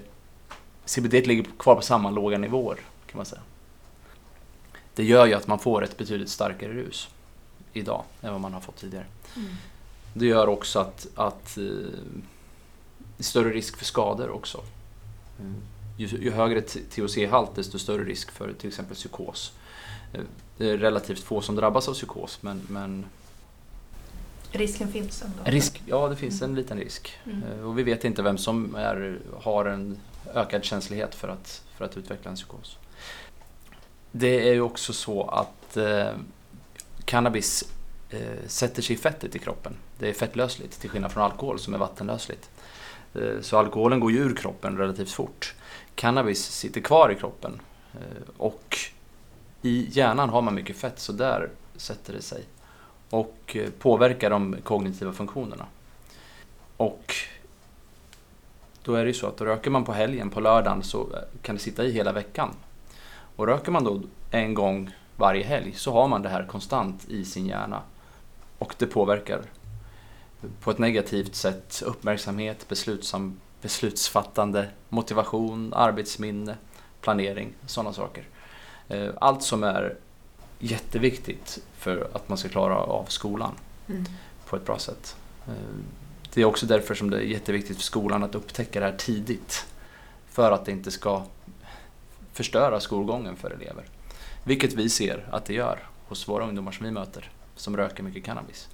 CBD 0.84 1.26
ligger 1.26 1.44
kvar 1.58 1.74
på 1.74 1.82
samma 1.82 2.10
låga 2.10 2.38
nivåer 2.38 2.78
kan 3.06 3.16
man 3.16 3.26
säga. 3.26 3.42
Det 4.94 5.04
gör 5.04 5.26
ju 5.26 5.34
att 5.34 5.46
man 5.46 5.58
får 5.58 5.84
ett 5.84 5.98
betydligt 5.98 6.30
starkare 6.30 6.72
rus 6.72 7.08
idag 7.72 8.04
än 8.22 8.32
vad 8.32 8.40
man 8.40 8.52
har 8.52 8.60
fått 8.60 8.76
tidigare. 8.76 9.06
Mm. 9.36 9.54
Det 10.14 10.26
gör 10.26 10.48
också 10.48 10.78
att, 10.78 11.06
att 11.14 11.58
eh, 11.58 11.64
det 12.98 13.18
är 13.18 13.22
större 13.22 13.50
risk 13.50 13.76
för 13.76 13.84
skador 13.84 14.30
också. 14.30 14.64
Mm. 15.40 15.54
Ju, 16.02 16.18
ju 16.22 16.30
högre 16.30 16.60
THC-halt 16.60 17.54
desto 17.54 17.78
större 17.78 18.04
risk 18.04 18.30
för 18.32 18.52
till 18.52 18.68
exempel 18.68 18.96
psykos. 18.96 19.52
Eh, 20.12 20.20
Det 20.58 20.70
är 20.70 20.78
relativt 20.78 21.20
få 21.22 21.40
som 21.40 21.56
drabbas 21.56 21.88
av 21.88 21.92
psykos 21.94 22.38
men, 22.42 22.62
men 22.68 23.04
Risken 24.52 24.92
finns 24.92 25.22
ändå. 25.22 25.36
risk, 25.44 25.82
ja 25.86 26.08
det 26.08 26.16
finns 26.16 26.42
en 26.42 26.54
liten 26.54 26.78
risk. 26.78 27.18
Mm. 27.24 27.42
Eh, 27.42 27.64
Och 27.66 27.78
vi 27.78 27.82
vet 27.82 28.04
inte 28.04 28.22
vem 28.22 28.38
som 28.38 28.74
är, 28.74 29.18
har 29.40 29.64
en 29.64 29.98
ökad 30.34 30.64
känslighet 30.64 31.14
för 31.14 31.28
att, 31.28 31.62
för 31.76 31.84
att 31.84 31.96
utveckla 31.96 32.30
en 32.30 32.36
psykos. 32.36 32.76
Det 34.12 34.48
är 34.48 34.52
ju 34.52 34.60
också 34.60 34.92
så 34.92 35.22
att 35.28 35.76
eh, 35.76 36.10
cannabis 37.04 37.64
eh, 38.10 38.20
sätter 38.46 38.82
sig 38.82 38.96
i 38.96 38.98
fettet 38.98 39.36
i 39.36 39.38
kroppen. 39.38 39.72
Det 39.98 40.08
är 40.08 40.12
fettlösligt 40.12 40.80
till 40.80 40.90
skillnad 40.90 41.12
från 41.12 41.22
alkohol 41.22 41.58
som 41.58 41.74
är 41.74 41.78
vattenlösligt. 41.78 42.50
Eh, 43.14 43.40
så 43.40 43.58
alkoholen 43.58 44.00
går 44.00 44.12
ju 44.12 44.18
ur 44.18 44.36
kroppen 44.36 44.76
relativt 44.78 45.10
fort. 45.10 45.54
Cannabis 45.94 46.44
sitter 46.44 46.80
kvar 46.80 47.10
i 47.10 47.14
kroppen 47.14 47.60
eh, 47.94 48.28
och 48.36 48.76
i 49.62 49.88
hjärnan 49.90 50.28
har 50.28 50.42
man 50.42 50.54
mycket 50.54 50.76
fett 50.76 50.98
så 50.98 51.12
där 51.12 51.50
sätter 51.76 52.12
det 52.12 52.22
sig 52.22 52.44
och 53.10 53.56
eh, 53.56 53.70
påverkar 53.78 54.30
de 54.30 54.56
kognitiva 54.64 55.12
funktionerna. 55.12 55.66
Och 56.76 57.14
då 58.82 58.94
är 58.94 59.04
det 59.04 59.08
ju 59.08 59.14
så 59.14 59.26
att 59.26 59.36
då 59.36 59.44
röker 59.44 59.70
man 59.70 59.84
på 59.84 59.92
helgen, 59.92 60.30
på 60.30 60.40
lördagen, 60.40 60.82
så 60.82 61.00
eh, 61.00 61.40
kan 61.42 61.54
det 61.54 61.60
sitta 61.60 61.84
i 61.84 61.92
hela 61.92 62.12
veckan. 62.12 62.54
Och 63.36 63.46
röker 63.46 63.72
man 63.72 63.84
då 63.84 64.02
en 64.30 64.54
gång 64.54 64.90
varje 65.16 65.44
helg 65.44 65.72
så 65.72 65.92
har 65.92 66.08
man 66.08 66.22
det 66.22 66.28
här 66.28 66.46
konstant 66.46 67.08
i 67.08 67.24
sin 67.24 67.46
hjärna. 67.46 67.82
Och 68.58 68.74
det 68.78 68.86
påverkar 68.86 69.42
på 70.60 70.70
ett 70.70 70.78
negativt 70.78 71.34
sätt 71.34 71.82
uppmärksamhet, 71.86 72.68
beslutsam, 72.68 73.40
beslutsfattande, 73.62 74.68
motivation, 74.88 75.72
arbetsminne, 75.74 76.56
planering, 77.00 77.52
sådana 77.66 77.92
saker. 77.92 78.24
Eh, 78.88 79.08
Allt 79.20 79.42
som 79.42 79.62
är 79.64 79.96
jätteviktigt 80.58 81.58
för 81.78 82.08
att 82.12 82.28
man 82.28 82.38
ska 82.38 82.48
klara 82.48 82.76
av 82.76 83.04
skolan 83.08 83.52
Mm. 83.88 84.04
på 84.46 84.56
ett 84.56 84.66
bra 84.66 84.78
sätt. 84.78 85.16
Eh, 85.46 85.52
Det 86.34 86.40
är 86.40 86.44
också 86.44 86.66
därför 86.66 86.94
som 86.94 87.10
det 87.10 87.16
är 87.16 87.20
jätteviktigt 87.20 87.76
för 87.76 87.82
skolan 87.84 88.22
att 88.22 88.34
upptäcka 88.34 88.80
det 88.80 88.86
här 88.86 88.96
tidigt. 88.96 89.66
För 90.28 90.52
att 90.52 90.64
det 90.64 90.72
inte 90.72 90.90
ska 90.90 91.22
förstöra 92.32 92.80
skolgången 92.80 93.36
för 93.36 93.50
elever. 93.50 93.84
Vilket 94.44 94.72
vi 94.72 94.88
ser 94.90 95.26
att 95.30 95.44
det 95.44 95.54
gör 95.54 95.78
hos 96.08 96.28
våra 96.28 96.44
ungdomar 96.44 96.72
som 96.72 96.86
vi 96.86 96.92
möter, 96.92 97.30
som 97.56 97.76
röker 97.76 98.02
mycket 98.02 98.24
cannabis. 98.24 98.68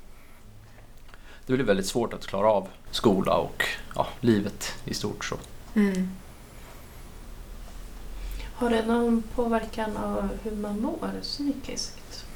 Det 1.49 1.55
blir 1.55 1.65
väldigt 1.65 1.87
svårt 1.87 2.15
att 2.15 2.27
klara 2.27 2.53
av 2.53 2.69
skola 2.91 3.35
och 3.37 3.65
ja, 3.95 4.09
livet 4.21 4.75
i 4.85 4.95
stort. 4.95 5.25
Så. 5.25 5.37
Mm. 5.75 6.09
Har 8.55 8.71
det 8.71 8.87
någon 8.87 9.23
påverkan 9.35 9.97
av 9.97 10.29
hur 10.43 10.57
man 10.57 10.81
mår 10.81 11.11
psykiskt? 11.23 12.27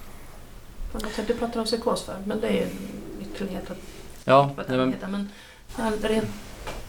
Du 1.26 1.34
pratar 1.34 1.60
om 1.60 1.66
psykos 1.66 2.02
för, 2.02 2.16
men 2.26 2.40
det 2.40 2.48
är 2.48 2.52
ju 2.52 2.62
en 2.62 2.78
ytterlighet 3.20 3.70
att 3.70 3.78
Ja, 4.24 4.50
nej, 4.68 4.76
men. 4.76 4.94
Men 5.00 5.28
all, 5.76 5.98
rent 5.98 6.30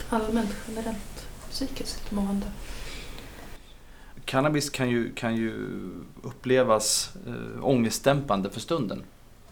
allmänt, 0.10 0.56
generellt 0.68 1.28
psykiskt 1.50 2.12
mående. 2.12 2.46
cannabis 4.26 4.70
kan 4.70 4.90
ju, 4.90 5.14
kan 5.14 5.36
ju 5.36 5.70
upplevas 6.22 7.16
eh, 7.28 7.66
ångestdämpande 7.66 8.50
för 8.50 8.60
stunden. 8.60 9.04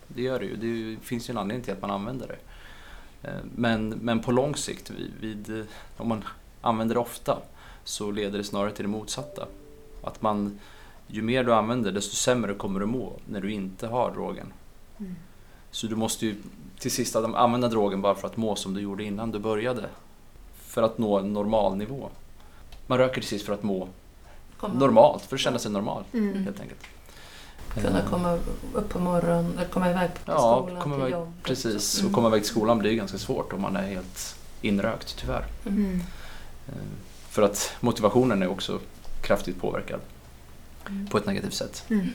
Det 0.08 0.22
gör 0.22 0.40
det 0.40 0.46
ju. 0.46 0.56
Det 0.56 1.00
finns 1.06 1.30
ju 1.30 1.32
en 1.32 1.38
anledning 1.38 1.64
till 1.64 1.74
att 1.74 1.82
man 1.82 1.92
använder 1.92 2.28
det. 2.28 2.38
Eh, 3.24 3.30
Men, 3.56 3.90
men 3.90 4.20
på 4.20 4.32
lång 4.32 4.56
sikt, 4.56 4.92
vid, 5.20 5.60
eh, 5.60 5.66
om 5.98 6.08
man 6.08 6.24
använder 6.62 6.96
det 6.96 7.02
ofta, 7.02 7.38
så 7.84 8.12
leder 8.12 8.38
det 8.38 8.44
snarare 8.44 8.72
till 8.72 8.84
det 8.86 8.90
motsatta. 8.92 9.48
Att 10.04 10.22
man, 10.22 10.60
ju 11.08 11.22
mer 11.22 11.44
du 11.44 11.54
använder, 11.54 11.92
desto 11.92 12.16
sämre 12.16 12.54
kommer 12.54 12.80
du 12.80 12.86
må 12.86 13.14
när 13.26 13.42
du 13.42 13.52
inte 13.52 13.88
har 13.88 14.12
drogen. 14.12 14.54
Mm. 15.00 15.16
Så 15.72 15.88
du 15.88 15.96
måste 15.96 16.26
ju 16.26 16.36
till 16.80 16.92
sist 16.92 17.16
använda 17.16 17.68
drogen 17.68 18.02
bara 18.02 18.16
för 18.16 18.28
att 18.28 18.38
må 18.38 18.56
som 18.56 18.74
du 18.74 18.82
gjorde 18.82 19.04
innan 19.04 19.32
du 19.32 19.40
började. 19.40 19.90
För 20.56 20.84
att 20.84 20.98
nå 20.98 21.20
en 21.20 21.34
normal 21.34 21.78
nivå. 21.78 22.10
Man 22.88 22.98
röker 22.98 23.22
till 23.22 23.30
sist 23.30 23.46
för 23.46 23.54
att 23.54 23.64
må 23.64 23.88
Komma, 24.58 24.74
normalt, 24.74 25.24
för 25.24 25.36
att 25.36 25.40
känna 25.40 25.60
sig 25.60 25.72
normal 25.72 26.04
Mm. 26.14 26.44
helt 26.44 26.60
enkelt. 26.62 26.80
Kunna 27.74 28.00
Eh, 28.00 28.10
komma 28.10 28.38
upp 28.74 28.90
på 28.90 29.00
morgonen, 29.00 29.54
eller 29.58 29.68
komma 29.70 29.90
iväg 29.90 30.10
på 30.26 30.32
Ja, 30.32 30.62
skolan, 30.66 30.82
komma 30.82 30.96
till 30.96 31.02
iväg- 31.04 31.12
jobbet. 31.12 31.34
Precis, 31.44 32.00
Mm. 32.00 32.10
och 32.10 32.16
komma 32.16 32.28
iväg 32.28 32.42
till 32.42 32.50
skolan 32.52 32.80
blir 32.80 32.94
ganska 32.96 33.18
svårt 33.18 33.54
om 33.54 33.62
man 33.62 33.76
är 33.76 33.88
helt 33.88 34.36
inrökt 34.62 35.18
tyvärr. 35.20 35.46
Mm. 35.66 35.84
Mm. 35.86 36.02
Eh, 36.68 36.74
För 37.30 37.42
att 37.42 37.72
motivationen 37.80 38.42
är 38.42 38.48
också 38.48 38.80
kraftigt 39.22 39.62
påverkad 39.62 40.00
Mm. 40.88 41.08
på 41.08 41.18
ett 41.18 41.26
negativt 41.26 41.54
sätt. 41.54 41.84
Mm. 41.90 42.08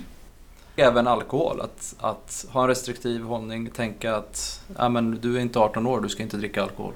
Även 0.76 1.06
alkohol, 1.06 1.60
att, 1.60 1.94
att 2.00 2.46
ha 2.50 2.62
en 2.62 2.68
restriktiv 2.68 3.22
hållning, 3.22 3.70
tänka 3.70 4.16
att 4.16 4.60
ja, 4.78 4.88
men 4.88 5.18
du 5.20 5.36
är 5.36 5.40
inte 5.40 5.58
18 5.58 5.86
år, 5.86 6.00
du 6.00 6.08
ska 6.08 6.22
inte 6.22 6.36
dricka 6.36 6.62
alkohol. 6.62 6.92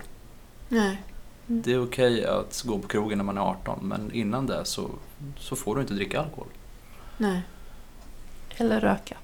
Nej. 0.69 1.03
Det 1.47 1.73
är 1.73 1.83
okej 1.85 2.27
att 2.27 2.63
gå 2.67 2.79
på 2.79 2.89
krogen 2.89 3.19
när 3.19 3.25
man 3.25 3.39
är 3.39 3.43
18 3.43 3.79
men 3.83 4.13
innan 4.13 4.47
det 4.47 4.65
så, 4.65 4.91
så 5.39 5.57
får 5.57 5.75
du 5.75 5.81
inte 5.81 5.95
dricka 5.95 6.21
alkohol. 6.21 6.47
Nej. 7.17 7.43
Eller 8.61 8.81
röka. 8.81 9.17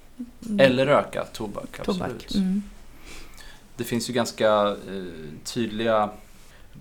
Mm. 0.46 0.60
Eller 0.60 0.86
röka 0.86 1.24
tobak, 1.24 1.80
absolut. 1.80 1.98
tobak. 1.98 2.34
Mm. 2.34 2.62
Det 3.76 3.84
finns 3.84 4.10
ju 4.10 4.12
ganska 4.12 4.76
eh, 4.88 5.04
tydliga... 5.44 6.10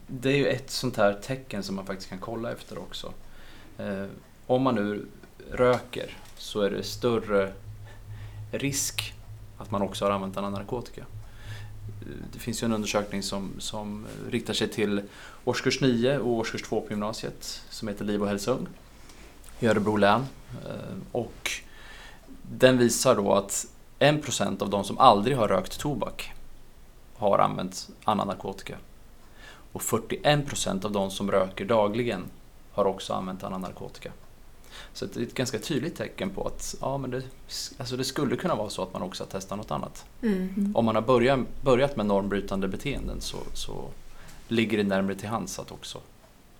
Det 0.07 0.29
är 0.29 0.35
ju 0.35 0.47
ett 0.47 0.69
sånt 0.71 0.97
här 0.97 1.13
tecken 1.13 1.63
som 1.63 1.75
man 1.75 1.85
faktiskt 1.85 2.09
kan 2.09 2.19
kolla 2.19 2.51
efter 2.51 2.77
också. 2.77 3.13
Eh, 3.77 4.05
om 4.47 4.61
man 4.61 4.75
nu 4.75 5.05
röker 5.51 6.17
så 6.37 6.61
är 6.61 6.69
det 6.71 6.83
större 6.83 7.53
risk 8.51 9.13
att 9.57 9.71
man 9.71 9.81
också 9.81 10.05
har 10.05 10.11
använt 10.11 10.37
annan 10.37 10.53
narkotika. 10.53 11.05
Det 12.33 12.39
finns 12.39 12.63
ju 12.63 12.65
en 12.65 12.73
undersökning 12.73 13.23
som, 13.23 13.51
som 13.59 14.05
riktar 14.29 14.53
sig 14.53 14.67
till 14.67 15.01
årskurs 15.45 15.81
9 15.81 16.17
och 16.17 16.29
årskurs 16.29 16.61
2 16.61 16.81
på 16.81 16.89
gymnasiet 16.89 17.63
som 17.69 17.87
heter 17.87 18.05
Liv 18.05 18.21
och 18.21 18.27
hälsa 18.27 18.51
ung 18.51 18.67
i 19.59 19.67
Örebro 19.67 19.95
län. 19.95 20.25
Eh, 20.65 20.97
Och 21.11 21.51
den 22.51 22.77
visar 22.77 23.15
då 23.15 23.33
att 23.33 23.65
1% 23.99 24.61
av 24.61 24.69
de 24.69 24.83
som 24.83 24.97
aldrig 24.97 25.37
har 25.37 25.47
rökt 25.47 25.79
tobak 25.79 26.33
har 27.15 27.39
använt 27.39 27.89
annan 28.03 28.27
narkotika. 28.27 28.77
Och 29.71 29.81
41% 29.81 30.85
av 30.85 30.91
de 30.91 31.11
som 31.11 31.31
röker 31.31 31.65
dagligen 31.65 32.23
har 32.71 32.85
också 32.85 33.13
använt 33.13 33.43
annan 33.43 33.61
narkotika. 33.61 34.11
Så 34.93 35.05
det 35.05 35.19
är 35.19 35.23
ett 35.23 35.33
ganska 35.33 35.59
tydligt 35.59 35.95
tecken 35.95 36.29
på 36.29 36.47
att 36.47 36.75
ja, 36.81 36.97
men 36.97 37.11
det, 37.11 37.23
alltså 37.77 37.97
det 37.97 38.03
skulle 38.03 38.35
kunna 38.35 38.55
vara 38.55 38.69
så 38.69 38.83
att 38.83 38.93
man 38.93 39.01
också 39.01 39.23
har 39.23 39.29
testat 39.29 39.57
något 39.57 39.71
annat. 39.71 40.05
Mm. 40.21 40.71
Om 40.75 40.85
man 40.85 40.95
har 40.95 41.01
börjat, 41.01 41.39
börjat 41.61 41.95
med 41.95 42.05
normbrytande 42.05 42.67
beteenden 42.67 43.21
så, 43.21 43.37
så 43.53 43.89
ligger 44.47 44.77
det 44.77 44.83
närmare 44.83 45.15
till 45.15 45.29
hands 45.29 45.59
att 45.59 45.71
också 45.71 45.99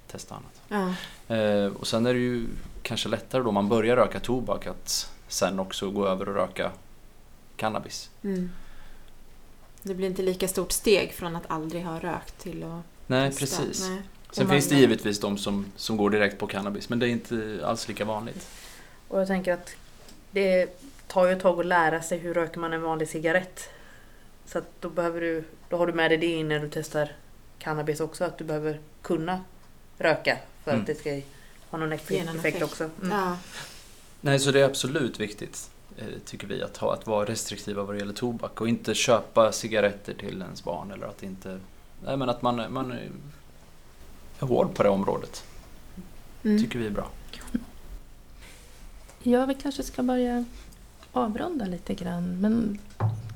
testa 0.08 0.36
annat. 0.36 0.62
Ja. 1.28 1.36
Eh, 1.36 1.66
och 1.66 1.88
sen 1.88 2.06
är 2.06 2.14
det 2.14 2.20
ju 2.20 2.48
kanske 2.86 3.10
lättare 3.10 3.44
då 3.44 3.52
man 3.52 3.70
börjar 3.70 3.96
röka 3.96 4.20
tobak 4.20 4.68
att 4.68 5.12
sen 5.28 5.60
också 5.60 5.92
gå 5.92 6.08
över 6.08 6.30
och 6.30 6.36
röka 6.36 6.72
cannabis. 7.56 8.10
Mm. 8.24 8.52
Det 9.82 9.94
blir 9.94 10.08
inte 10.08 10.22
lika 10.22 10.48
stort 10.48 10.72
steg 10.72 11.14
från 11.14 11.36
att 11.36 11.44
aldrig 11.48 11.84
ha 11.86 12.00
rökt 12.00 12.40
till 12.40 12.64
att 12.64 12.82
Nej, 13.08 13.30
testa. 13.32 13.40
precis. 13.40 13.90
Nej. 13.90 14.02
Sen 14.32 14.50
finns 14.50 14.70
det 14.70 14.76
givetvis 14.76 15.20
de 15.20 15.38
som, 15.38 15.66
som 15.76 15.98
går 15.98 16.10
direkt 16.10 16.38
på 16.40 16.48
cannabis 16.48 16.90
men 16.90 17.00
det 17.00 17.08
är 17.08 17.10
inte 17.10 17.62
alls 17.66 17.88
lika 17.88 18.06
vanligt. 18.06 18.48
Och 19.08 19.22
jag 19.22 19.28
tänker 19.28 19.54
att 19.54 19.76
det 20.32 20.68
tar 21.08 21.26
ju 21.26 21.32
ett 21.34 21.42
tag 21.42 21.60
att 21.60 21.66
lära 21.66 22.02
sig 22.02 22.18
hur 22.18 22.34
röker 22.34 22.60
man 22.60 22.74
en 22.74 22.82
vanlig 22.82 23.08
cigarett. 23.10 23.70
Så 24.46 24.58
att 24.58 24.66
då, 24.80 24.90
behöver 24.90 25.22
du, 25.22 25.44
då 25.70 25.78
har 25.78 25.88
du 25.88 25.94
med 25.94 26.12
dig 26.12 26.18
det 26.18 26.26
in 26.26 26.48
när 26.48 26.60
du 26.60 26.70
testar 26.74 27.12
cannabis 27.60 28.00
också. 28.00 28.24
Att 28.24 28.38
du 28.38 28.44
behöver 28.44 28.80
kunna 29.02 29.44
röka 29.98 30.38
för 30.64 30.72
Mm. 30.72 30.82
att 30.82 30.88
det 30.88 30.96
ska 30.96 31.22
ha 31.76 31.86
någon 31.86 31.94
effekt, 31.94 32.30
effekt 32.30 32.38
effekt. 32.38 32.64
också. 32.64 32.84
Mm. 32.84 33.18
Ja. 33.18 33.38
Nej, 34.22 34.40
så 34.40 34.52
det 34.52 34.60
är 34.60 34.66
absolut 34.66 35.20
viktigt 35.20 35.70
eh, 35.98 36.06
tycker 36.26 36.48
vi 36.48 36.64
att, 36.64 36.78
ha, 36.78 36.94
att 36.94 37.08
vara 37.08 37.26
restriktiva 37.26 37.84
vad 37.84 37.96
det 37.96 38.00
gäller 38.00 38.14
tobak 38.14 38.62
och 38.62 38.70
inte 38.70 38.96
köpa 38.96 39.52
cigaretter 39.52 40.14
till 40.14 40.42
ens 40.42 40.64
barn 40.64 40.92
eller 40.92 41.08
att 41.08 41.24
inte... 41.24 41.60
Nej, 42.06 42.18
men 42.18 42.30
att 42.30 42.42
man, 42.42 42.74
man 42.74 42.92
är 42.92 43.10
är 44.40 44.46
hård 44.46 44.74
på 44.74 44.84
det 44.84 44.90
området. 44.90 45.44
Mm. 46.44 46.64
tycker 46.64 46.80
vi 46.80 46.88
är 46.88 46.92
bra. 46.92 47.08
Ja, 49.24 49.46
vi 49.46 49.56
kanske 49.56 49.84
ska 49.84 50.04
börja 50.04 50.46
avrunda 51.12 51.66
lite 51.66 51.94
grann. 51.94 52.42
Men 52.42 52.80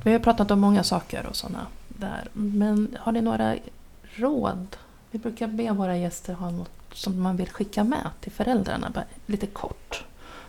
vi 0.04 0.12
har 0.12 0.20
pratat 0.20 0.52
om 0.52 0.60
många 0.60 0.84
saker 0.84 1.26
och 1.26 1.36
sådana 1.36 1.68
där. 1.88 2.28
Men 2.34 2.98
har 3.00 3.12
ni 3.12 3.22
några 3.22 3.58
råd? 4.02 4.78
Vi 5.12 5.20
brukar 5.20 5.48
be 5.48 5.72
våra 5.72 5.98
gäster 5.98 6.34
ha 6.34 6.52
något 6.52 6.72
som 6.94 7.22
man 7.22 7.38
vill 7.38 7.50
skicka 7.50 7.84
med 7.84 8.10
till 8.22 8.32
föräldrarna, 8.32 8.90
bara 8.90 9.06
lite 9.26 9.48
kort. 9.48 10.06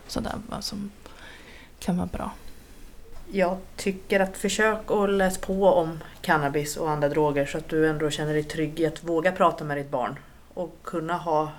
Sådär, 0.07 0.33
vad 0.49 0.63
som 0.63 0.91
kan 1.79 1.97
vara 1.97 2.07
bra. 2.07 2.31
Jag 3.31 3.57
tycker 3.75 4.19
att 4.19 4.37
försök 4.37 4.91
att 4.91 5.09
läsa 5.09 5.39
på 5.39 5.65
om 5.65 5.99
cannabis 6.21 6.77
och 6.77 6.89
andra 6.89 7.09
droger 7.09 7.45
så 7.45 7.57
att 7.57 7.69
du 7.69 7.89
ändå 7.89 8.09
känner 8.09 8.33
dig 8.33 8.43
trygg 8.43 8.79
i 8.79 8.85
att 8.85 9.03
våga 9.03 9.31
prata 9.31 9.63
med 9.63 9.77
ditt 9.77 9.89
barn. 9.89 10.19
Och 10.53 10.77
kunna 10.83 11.17
ha, 11.17 11.51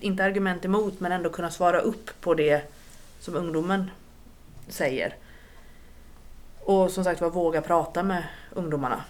inte 0.00 0.24
argument 0.24 0.64
emot, 0.64 1.00
men 1.00 1.12
ändå 1.12 1.30
kunna 1.30 1.50
svara 1.50 1.80
upp 1.80 2.10
på 2.20 2.34
det 2.34 2.72
som 3.20 3.36
ungdomen 3.36 3.90
säger. 4.68 5.16
Och 6.60 6.90
som 6.90 7.04
sagt 7.04 7.20
var, 7.20 7.30
våga 7.30 7.62
prata 7.62 8.02
med 8.02 8.24
ungdomarna. 8.50 9.04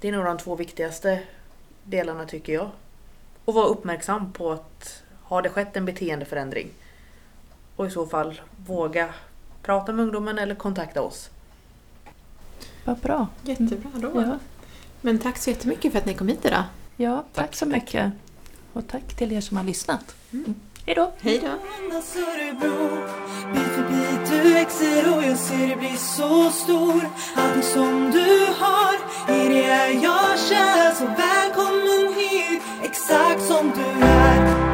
Det 0.00 0.08
är 0.08 0.12
nog 0.12 0.24
de 0.24 0.38
två 0.38 0.56
viktigaste 0.56 1.22
delarna 1.84 2.26
tycker 2.26 2.52
jag. 2.52 2.70
Och 3.46 3.54
vara 3.54 3.66
uppmärksam 3.66 4.32
på 4.32 4.52
att 4.52 5.02
har 5.22 5.42
det 5.42 5.48
skett 5.48 5.76
en 5.76 5.84
beteendeförändring? 5.84 6.68
Och 7.76 7.86
i 7.86 7.90
så 7.90 8.06
fall 8.06 8.40
våga 8.66 9.08
prata 9.62 9.92
med 9.92 10.02
ungdomen 10.02 10.38
eller 10.38 10.54
kontakta 10.54 11.02
oss. 11.02 11.30
Vad 12.84 12.98
bra. 12.98 13.26
Jättebra 13.42 13.90
råd. 13.94 14.24
Ja, 14.28 14.38
Men 15.00 15.18
tack 15.18 15.38
så 15.38 15.50
jättemycket 15.50 15.92
för 15.92 15.98
att 15.98 16.06
ni 16.06 16.14
kom 16.14 16.28
hit 16.28 16.44
idag. 16.44 16.62
ja 16.96 17.16
tack, 17.16 17.46
Tack. 17.46 17.54
så 17.56 17.66
mycket. 17.66 18.12
Och 18.72 18.86
tack 18.88 19.16
till 19.16 19.32
er 19.32 19.40
som 19.40 19.56
har 19.56 19.64
lyssnat. 19.64 20.14
Mm. 20.32 20.54
Hej 20.86 20.94
då! 20.94 21.12
Hej 21.20 21.38
då! 21.38 21.48
Andas 21.84 22.16
Örebro 22.16 22.88
Bit 23.52 23.62
för 23.62 23.88
bit 23.88 24.30
du 24.30 24.52
växer 24.54 25.16
och 25.16 25.22
jag 25.24 25.38
ser 25.38 25.66
dig 25.66 25.76
bli 25.76 25.96
så 25.96 26.50
stor 26.50 27.08
Allting 27.36 27.62
som 27.62 28.10
du 28.10 28.46
har, 28.58 28.94
i 29.34 29.48
det 29.48 29.64
är 29.64 30.04
jag 30.04 30.38
sak 33.08 33.40
som 33.40 33.72
du 33.74 34.04
är 34.06 34.65